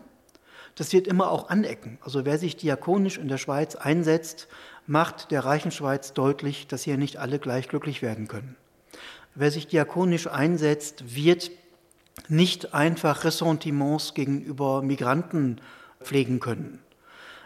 Das 0.76 0.92
wird 0.92 1.08
immer 1.08 1.32
auch 1.32 1.48
anecken. 1.48 1.98
Also 2.02 2.24
wer 2.24 2.38
sich 2.38 2.54
diakonisch 2.54 3.18
in 3.18 3.26
der 3.26 3.38
Schweiz 3.38 3.74
einsetzt, 3.74 4.46
macht 4.86 5.32
der 5.32 5.44
reichen 5.44 5.72
Schweiz 5.72 6.12
deutlich, 6.12 6.68
dass 6.68 6.84
hier 6.84 6.98
nicht 6.98 7.16
alle 7.16 7.40
gleich 7.40 7.68
glücklich 7.68 8.00
werden 8.00 8.28
können. 8.28 8.54
Wer 9.34 9.50
sich 9.50 9.66
diakonisch 9.66 10.28
einsetzt, 10.28 11.16
wird 11.16 11.50
nicht 12.28 12.74
einfach 12.74 13.24
Ressentiments 13.24 14.14
gegenüber 14.14 14.82
Migranten 14.82 15.60
pflegen 16.02 16.40
können. 16.40 16.80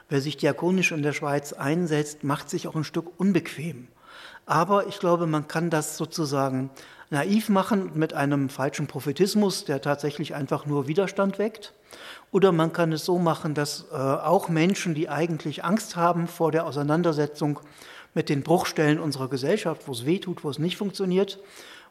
Wer 0.09 0.21
sich 0.21 0.37
diakonisch 0.37 0.93
in 0.93 1.03
der 1.03 1.13
Schweiz 1.13 1.53
einsetzt, 1.53 2.25
macht 2.25 2.51
sich 2.51 2.69
auch 2.69 2.75
ein 2.75 2.85
Stück 2.85 3.19
unbequem. 3.19 3.89
Aber 4.47 4.87
ich 4.87 4.99
glaube, 4.99 5.27
man 5.27 5.49
kann 5.49 5.71
das 5.71 5.97
sozusagen 5.97 6.71
naiv 7.11 7.49
machen 7.49 7.93
mit 7.95 8.15
einem 8.15 8.49
falschen 8.49 8.87
Prophetismus, 8.87 9.65
der 9.65 9.81
tatsächlich 9.81 10.35
einfach 10.35 10.67
nur 10.67 10.89
Widerstand 10.89 11.39
weckt. 11.39 11.75
Oder 12.31 12.53
man 12.53 12.73
kann 12.73 12.93
es 12.93 13.05
so 13.05 13.19
machen, 13.19 13.55
dass 13.55 13.87
äh, 13.93 13.97
auch 13.97 14.49
Menschen, 14.49 14.95
die 14.95 15.09
eigentlich 15.09 15.65
Angst 15.65 15.97
haben 15.97 16.27
vor 16.27 16.51
der 16.51 16.67
Auseinandersetzung 16.67 17.61
mit 18.15 18.29
den 18.29 18.43
Bruchstellen 18.43 18.99
unserer 18.99 19.29
Gesellschaft, 19.29 19.83
wo 19.87 19.93
es 19.93 20.07
weh 20.07 20.19
tut, 20.19 20.43
wo 20.43 20.51
es 20.51 20.59
nicht 20.59 20.77
funktioniert, 20.77 21.39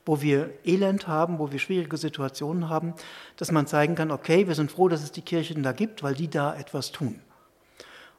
wo 0.05 0.21
wir 0.21 0.49
Elend 0.65 1.07
haben, 1.07 1.39
wo 1.39 1.51
wir 1.51 1.59
schwierige 1.59 1.97
Situationen 1.97 2.69
haben, 2.69 2.93
dass 3.37 3.51
man 3.51 3.67
zeigen 3.67 3.95
kann, 3.95 4.11
okay, 4.11 4.47
wir 4.47 4.55
sind 4.55 4.71
froh, 4.71 4.89
dass 4.89 5.03
es 5.03 5.11
die 5.11 5.21
Kirchen 5.21 5.63
da 5.63 5.71
gibt, 5.71 6.03
weil 6.03 6.15
die 6.15 6.29
da 6.29 6.55
etwas 6.55 6.91
tun. 6.91 7.21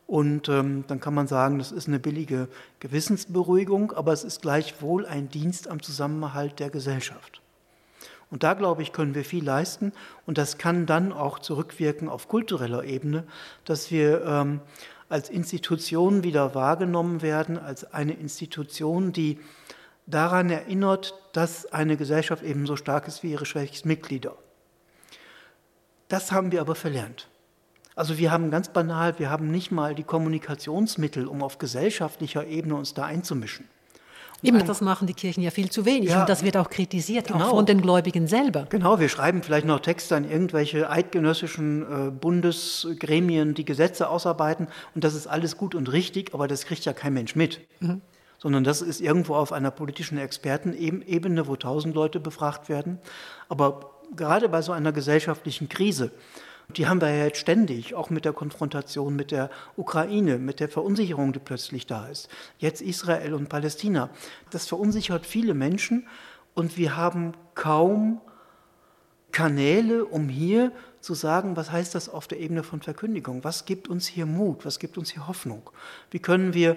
Und 0.07 0.49
ähm, 0.49 0.85
dann 0.88 1.01
kann 1.01 1.14
man 1.14 1.27
sagen, 1.27 1.59
das 1.59 1.73
ist 1.73 1.88
eine 1.88 1.99
billige 1.99 2.49
Gewissensberuhigung, 2.81 3.92
aber 3.92 4.12
es 4.12 4.25
ist 4.25 4.42
gleichwohl 4.42 5.07
ein 5.07 5.29
Dienst 5.29 5.68
am 5.68 5.83
Zusammenhalt 5.83 6.59
der 6.59 6.71
Gesellschaft. 6.71 7.40
Und 8.31 8.42
da, 8.42 8.55
glaube 8.55 8.83
ich, 8.83 8.92
können 8.92 9.14
wir 9.14 9.25
viel 9.25 9.45
leisten. 9.45 9.92
Und 10.27 10.38
das 10.38 10.57
kann 10.57 10.87
dann 10.87 11.12
auch 11.12 11.38
zurückwirken 11.38 12.09
auf 12.09 12.29
kultureller 12.29 12.85
Ebene, 12.85 13.25
dass 13.64 13.90
wir 13.90 14.25
ähm, 14.25 14.61
als 15.11 15.29
Institution 15.29 16.25
wieder 16.25 16.55
wahrgenommen 16.55 17.21
werden, 17.21 17.59
als 17.59 17.92
eine 17.92 18.14
Institution, 18.14 19.12
die 19.12 19.38
daran 20.12 20.51
erinnert, 20.51 21.14
dass 21.33 21.72
eine 21.72 21.96
Gesellschaft 21.96 22.42
ebenso 22.42 22.77
stark 22.77 23.09
ist 23.09 23.22
wie 23.22 23.33
ihre 23.33 23.46
schwächsten 23.46 23.88
Mitglieder. 23.88 24.37
Das 26.09 26.31
haben 26.31 26.53
wir 26.53 26.61
aber 26.61 26.75
verlernt. 26.75 27.29
Also 27.94 28.18
wir 28.18 28.31
haben 28.31 28.51
ganz 28.51 28.68
banal, 28.68 29.18
wir 29.18 29.31
haben 29.31 29.51
nicht 29.51 29.70
mal 29.70 29.94
die 29.94 30.03
Kommunikationsmittel, 30.03 31.27
um 31.27 31.42
auf 31.42 31.59
gesellschaftlicher 31.59 32.46
Ebene 32.46 32.75
uns 32.75 32.94
da 32.94 33.05
einzumischen. 33.05 33.68
Eben, 34.44 34.66
das 34.66 34.81
machen 34.81 35.07
die 35.07 35.14
Kirchen 35.14 35.42
ja 35.42 35.51
viel 35.51 35.70
zu 35.70 35.85
wenig 35.85 36.11
ja, 36.11 36.20
und 36.20 36.29
das 36.29 36.42
wird 36.42 36.57
auch 36.57 36.68
kritisiert, 36.68 37.29
genau. 37.29 37.46
auch 37.46 37.51
von 37.51 37.66
den 37.66 37.81
Gläubigen 37.81 38.27
selber. 38.27 38.66
Genau, 38.70 38.98
wir 38.98 39.09
schreiben 39.09 39.42
vielleicht 39.42 39.66
noch 39.66 39.79
Texte 39.79 40.16
an 40.16 40.29
irgendwelche 40.29 40.90
eidgenössischen 40.90 42.09
äh, 42.09 42.11
Bundesgremien, 42.11 43.55
die 43.55 43.64
Gesetze 43.64 44.09
ausarbeiten 44.09 44.66
und 44.96 45.05
das 45.05 45.14
ist 45.14 45.29
alles 45.29 45.57
gut 45.57 45.77
und 45.77 45.92
richtig, 45.92 46.35
aber 46.35 46.48
das 46.48 46.64
kriegt 46.64 46.85
ja 46.85 46.92
kein 46.92 47.14
Mensch 47.14 47.37
mit. 47.37 47.61
Mhm. 47.81 48.01
Sondern 48.42 48.64
das 48.64 48.83
ist 48.83 49.00
irgendwo 49.00 49.37
auf 49.37 49.52
einer 49.52 49.70
politischen 49.70 50.18
Expertenebene, 50.18 51.46
wo 51.46 51.55
tausend 51.55 51.94
Leute 51.94 52.18
befragt 52.18 52.68
werden. 52.68 52.98
Aber 53.48 53.92
gerade 54.16 54.48
bei 54.48 54.62
so 54.62 54.72
einer 54.72 54.90
gesellschaftlichen 54.90 55.68
Krise, 55.68 56.11
die 56.76 56.88
haben 56.88 57.00
wir 57.00 57.09
ja 57.09 57.26
jetzt 57.26 57.38
ständig, 57.38 57.94
auch 57.94 58.11
mit 58.11 58.24
der 58.24 58.33
Konfrontation 58.33 59.14
mit 59.14 59.31
der 59.31 59.48
Ukraine, 59.76 60.38
mit 60.38 60.59
der 60.59 60.68
Verunsicherung, 60.68 61.33
die 61.33 61.38
plötzlich 61.38 61.87
da 61.87 62.09
ist. 62.09 62.28
Jetzt 62.59 62.83
Israel 62.83 63.35
und 63.35 63.48
Palästina. 63.48 64.11
Das 64.50 64.66
verunsichert 64.66 65.24
viele 65.24 65.55
Menschen 65.55 66.09
und 66.55 66.76
wir 66.76 66.96
haben 66.96 67.35
kaum 67.55 68.20
Kanäle, 69.31 70.05
um 70.05 70.28
hier 70.28 70.72
zu 71.00 71.14
sagen, 71.14 71.57
was 71.57 71.70
heißt 71.70 71.94
das 71.94 72.09
auf 72.09 72.26
der 72.26 72.40
Ebene 72.40 72.64
von 72.64 72.83
Verkündigung? 72.83 73.44
Was 73.44 73.66
gibt 73.66 73.87
uns 73.87 74.09
hier 74.09 74.26
Mut? 74.26 74.64
Was 74.64 74.81
gibt 74.81 74.98
uns 74.98 75.11
hier 75.11 75.28
Hoffnung? 75.28 75.70
Wie 76.11 76.18
können 76.18 76.55
wir 76.55 76.76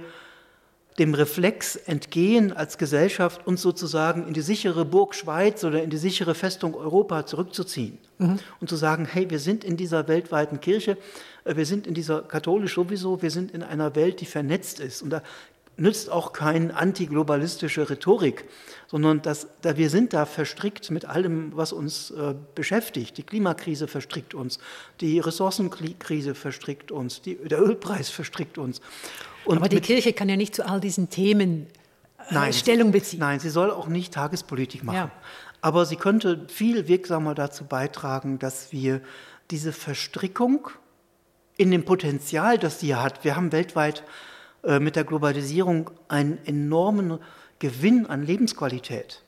dem 0.98 1.14
Reflex 1.14 1.76
entgehen 1.76 2.54
als 2.54 2.78
Gesellschaft, 2.78 3.46
uns 3.46 3.62
sozusagen 3.62 4.28
in 4.28 4.34
die 4.34 4.42
sichere 4.42 4.86
Burg 4.86 5.14
Schweiz 5.14 5.64
oder 5.64 5.84
in 5.84 5.90
die 5.90 5.98
sichere 5.98 6.36
Festung 6.36 6.74
Europa 6.74 7.26
zurückzuziehen 7.26 7.98
mhm. 8.18 8.40
und 8.62 8.70
zu 8.70 8.78
sagen, 8.78 9.06
hey, 9.06 9.30
wir 9.30 9.40
sind 9.40 9.66
in 9.66 9.76
dieser 9.76 10.08
weltweiten 10.08 10.62
Kirche, 10.62 10.98
äh, 11.44 11.56
wir 11.58 11.66
sind 11.66 11.86
in 11.86 11.94
dieser 11.94 12.22
katholisch 12.22 12.76
sowieso, 12.76 13.22
wir 13.22 13.32
sind 13.32 13.52
in 13.52 13.62
einer 13.62 13.96
Welt, 13.96 14.22
die 14.22 14.26
vernetzt 14.26 14.80
ist 14.80 15.02
und 15.02 15.10
da 15.10 15.22
nützt 15.78 16.10
auch 16.10 16.34
keine 16.34 16.76
antiglobalistische 16.76 17.90
Rhetorik, 17.90 18.46
sondern 18.88 19.22
das, 19.22 19.48
da 19.62 19.78
wir 19.78 19.90
sind 19.90 20.14
da 20.14 20.26
verstrickt 20.26 20.90
mit 20.92 21.06
allem, 21.06 21.52
was 21.56 21.74
uns 21.74 22.12
äh, 22.12 22.34
beschäftigt. 22.56 23.18
Die 23.18 23.24
Klimakrise 23.24 23.88
verstrickt 23.88 24.34
uns, 24.34 24.60
die 25.02 25.20
Ressourcenkrise 25.20 26.36
verstrickt 26.36 26.92
uns, 26.92 27.22
die, 27.22 27.36
der 27.36 27.62
Ölpreis 27.62 28.10
verstrickt 28.10 28.58
uns. 28.58 28.82
Und 29.44 29.58
Aber 29.58 29.70
die 29.70 29.82
Kirche 29.82 30.14
kann 30.14 30.30
ja 30.30 30.38
nicht 30.38 30.56
zu 30.56 30.66
all 30.66 30.80
diesen 30.80 31.10
Themen 31.10 31.68
äh, 32.30 32.34
nein, 32.34 32.54
Stellung 32.54 32.92
beziehen. 32.92 33.20
Nein, 33.20 33.40
sie 33.40 33.50
soll 33.50 33.72
auch 33.72 33.88
nicht 33.88 34.14
Tagespolitik 34.14 34.84
machen. 34.84 34.96
Ja. 34.96 35.12
Aber 35.62 35.86
sie 35.86 35.96
könnte 35.96 36.46
viel 36.48 36.88
wirksamer 36.88 37.36
dazu 37.36 37.66
beitragen, 37.66 38.40
dass 38.40 38.72
wir 38.72 39.02
diese 39.52 39.72
Verstrickung 39.72 40.70
in 41.58 41.72
dem 41.72 41.86
Potenzial, 41.86 42.58
das 42.58 42.80
sie 42.80 42.96
hat, 42.96 43.24
wir 43.24 43.36
haben 43.36 43.52
weltweit 43.52 44.04
mit 44.80 44.96
der 44.96 45.04
Globalisierung 45.04 45.92
einen 46.08 46.40
enormen 46.46 47.20
Gewinn 47.60 48.06
an 48.06 48.24
Lebensqualität 48.24 49.22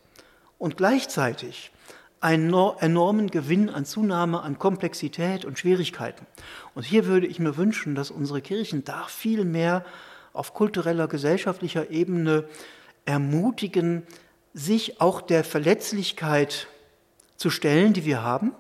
und 0.58 0.78
gleichzeitig 0.78 1.72
einen 2.20 2.54
enormen 2.80 3.30
Gewinn 3.30 3.70
an 3.70 3.86
Zunahme 3.86 4.42
an 4.42 4.58
Komplexität 4.58 5.46
und 5.46 5.60
Schwierigkeiten. 5.60 6.26
Und 6.74 6.84
hier 6.84 7.06
würde 7.06 7.28
ich 7.28 7.40
mir 7.40 7.58
wünschen, 7.58 7.94
dass 7.96 8.10
unsere 8.10 8.42
Kirchen 8.42 8.84
da 8.84 9.04
viel 9.04 9.46
mehr 9.46 9.86
auf 10.34 10.54
kultureller, 10.54 11.08
gesellschaftlicher 11.08 11.92
Ebene 11.92 12.46
ermutigen, 13.06 14.04
sich 14.54 15.00
auch 15.00 15.22
der 15.22 15.44
Verletzlichkeit 15.44 16.68
zu 17.36 17.50
stellen, 17.50 17.94
die 17.94 18.06
wir 18.06 18.24
haben. 18.24 18.54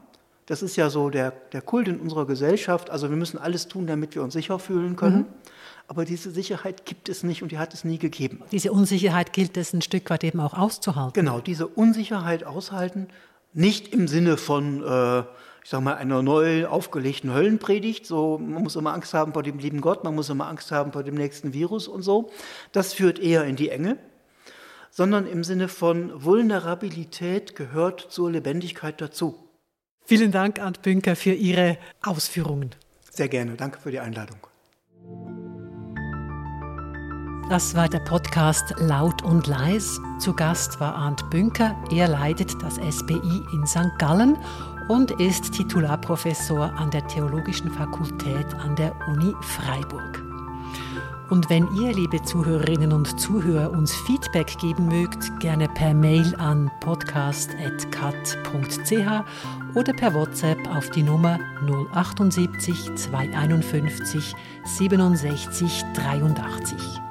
Das 0.46 0.62
ist 0.62 0.76
ja 0.76 0.90
so 0.90 1.10
der, 1.10 1.32
der 1.52 1.62
Kult 1.62 1.88
in 1.88 2.00
unserer 2.00 2.26
Gesellschaft. 2.26 2.90
Also 2.90 3.10
wir 3.10 3.18
müssen 3.18 3.38
alles 3.38 3.68
tun, 3.68 3.88
damit 3.88 4.16
wir 4.16 4.24
uns 4.24 4.34
sicher 4.34 4.60
fühlen 4.60 4.96
können. 4.96 5.18
Mhm. 5.18 5.26
Aber 5.88 6.04
diese 6.04 6.32
Sicherheit 6.32 6.86
gibt 6.86 7.08
es 7.08 7.24
nicht 7.24 7.42
und 7.44 7.52
die 7.52 7.58
hat 7.58 7.74
es 7.74 7.86
nie 7.86 7.98
gegeben. 7.98 8.44
Diese 8.52 8.72
Unsicherheit 8.72 9.32
gilt 9.32 9.56
es 9.56 9.74
ein 9.74 9.82
Stück 9.82 10.10
weit 10.10 10.24
eben 10.24 10.40
auch 10.42 10.54
auszuhalten. 10.54 11.14
Genau, 11.14 11.40
diese 11.40 11.68
Unsicherheit 11.68 12.44
aushalten 12.44 13.08
nicht 13.54 13.94
im 13.94 14.08
Sinne 14.08 14.38
von, 14.38 14.84
äh, 14.84 15.20
ich 15.64 15.70
sag 15.70 15.82
mal, 15.82 15.96
einer 15.96 16.22
neu 16.22 16.68
aufgelegten 16.68 17.34
Höllenpredigt, 17.34 18.06
so 18.06 18.38
man 18.38 18.64
muss 18.64 18.76
immer 18.76 18.94
Angst 18.94 19.14
haben 19.14 19.34
vor 19.34 19.44
dem 19.44 19.60
lieben 19.60 19.82
Gott, 19.82 20.04
man 20.04 20.14
muss 20.14 20.30
immer 20.30 20.48
Angst 20.48 20.72
haben 20.72 20.92
vor 20.92 21.04
dem 21.04 21.16
nächsten 21.16 21.54
Virus 21.54 21.88
und 21.88 22.04
so. 22.04 22.32
Das 22.72 22.94
führt 22.94 23.20
eher 23.20 23.46
in 23.46 23.56
die 23.56 23.70
Enge, 23.70 23.98
sondern 24.92 25.26
im 25.26 25.44
Sinne 25.44 25.70
von 25.70 26.24
Vulnerabilität 26.24 27.56
gehört 27.56 28.08
zur 28.10 28.32
Lebendigkeit 28.32 29.02
dazu. 29.02 29.36
Vielen 30.06 30.32
Dank, 30.32 30.60
Arndt 30.60 30.84
Bünker, 30.84 31.16
für 31.16 31.34
Ihre 31.34 31.78
Ausführungen. 32.02 32.72
Sehr 33.12 33.28
gerne. 33.28 33.56
Danke 33.56 33.80
für 33.80 33.92
die 33.92 34.00
Einladung. 34.00 34.38
Das 37.50 37.76
war 37.76 37.88
der 37.88 38.00
Podcast 38.00 38.76
Laut 38.78 39.24
und 39.24 39.48
Leis. 39.48 40.02
Zu 40.20 40.34
Gast 40.34 40.82
war 40.82 40.94
Arndt 40.94 41.30
Bünker. 41.30 41.78
Er 41.90 42.10
leitet 42.10 42.62
das 42.62 42.76
SBI 42.76 43.46
in 43.54 43.66
St. 43.66 43.98
Gallen 43.98 44.38
und 44.90 45.12
ist 45.12 45.54
Titularprofessor 45.54 46.74
an 46.74 46.92
der 46.92 47.08
Theologischen 47.08 47.72
Fakultät 47.72 48.54
an 48.56 48.76
der 48.76 48.94
Uni 49.08 49.34
Freiburg. 49.42 50.22
Und 51.30 51.50
wenn 51.50 51.74
ihr, 51.74 51.94
liebe 51.94 52.22
Zuhörerinnen 52.22 52.92
und 52.92 53.18
Zuhörer, 53.18 53.72
uns 53.72 53.96
Feedback 53.96 54.58
geben 54.60 54.90
mögt, 54.90 55.40
gerne 55.40 55.70
per 55.70 55.94
Mail 55.94 56.36
an 56.38 56.70
podcast.kat.ch 56.82 59.74
oder 59.74 59.94
per 59.94 60.14
WhatsApp 60.14 60.68
auf 60.76 60.90
die 60.90 61.04
Nummer 61.04 61.40
078 61.94 62.94
251 62.96 64.36
67 64.66 65.84
83 65.94 67.07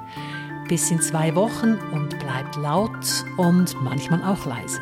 bis 0.67 0.91
in 0.91 1.01
zwei 1.01 1.33
Wochen 1.35 1.75
und 1.93 2.17
bleibt 2.19 2.55
laut 2.57 3.25
und 3.37 3.81
manchmal 3.81 4.23
auch 4.23 4.45
leise. 4.45 4.79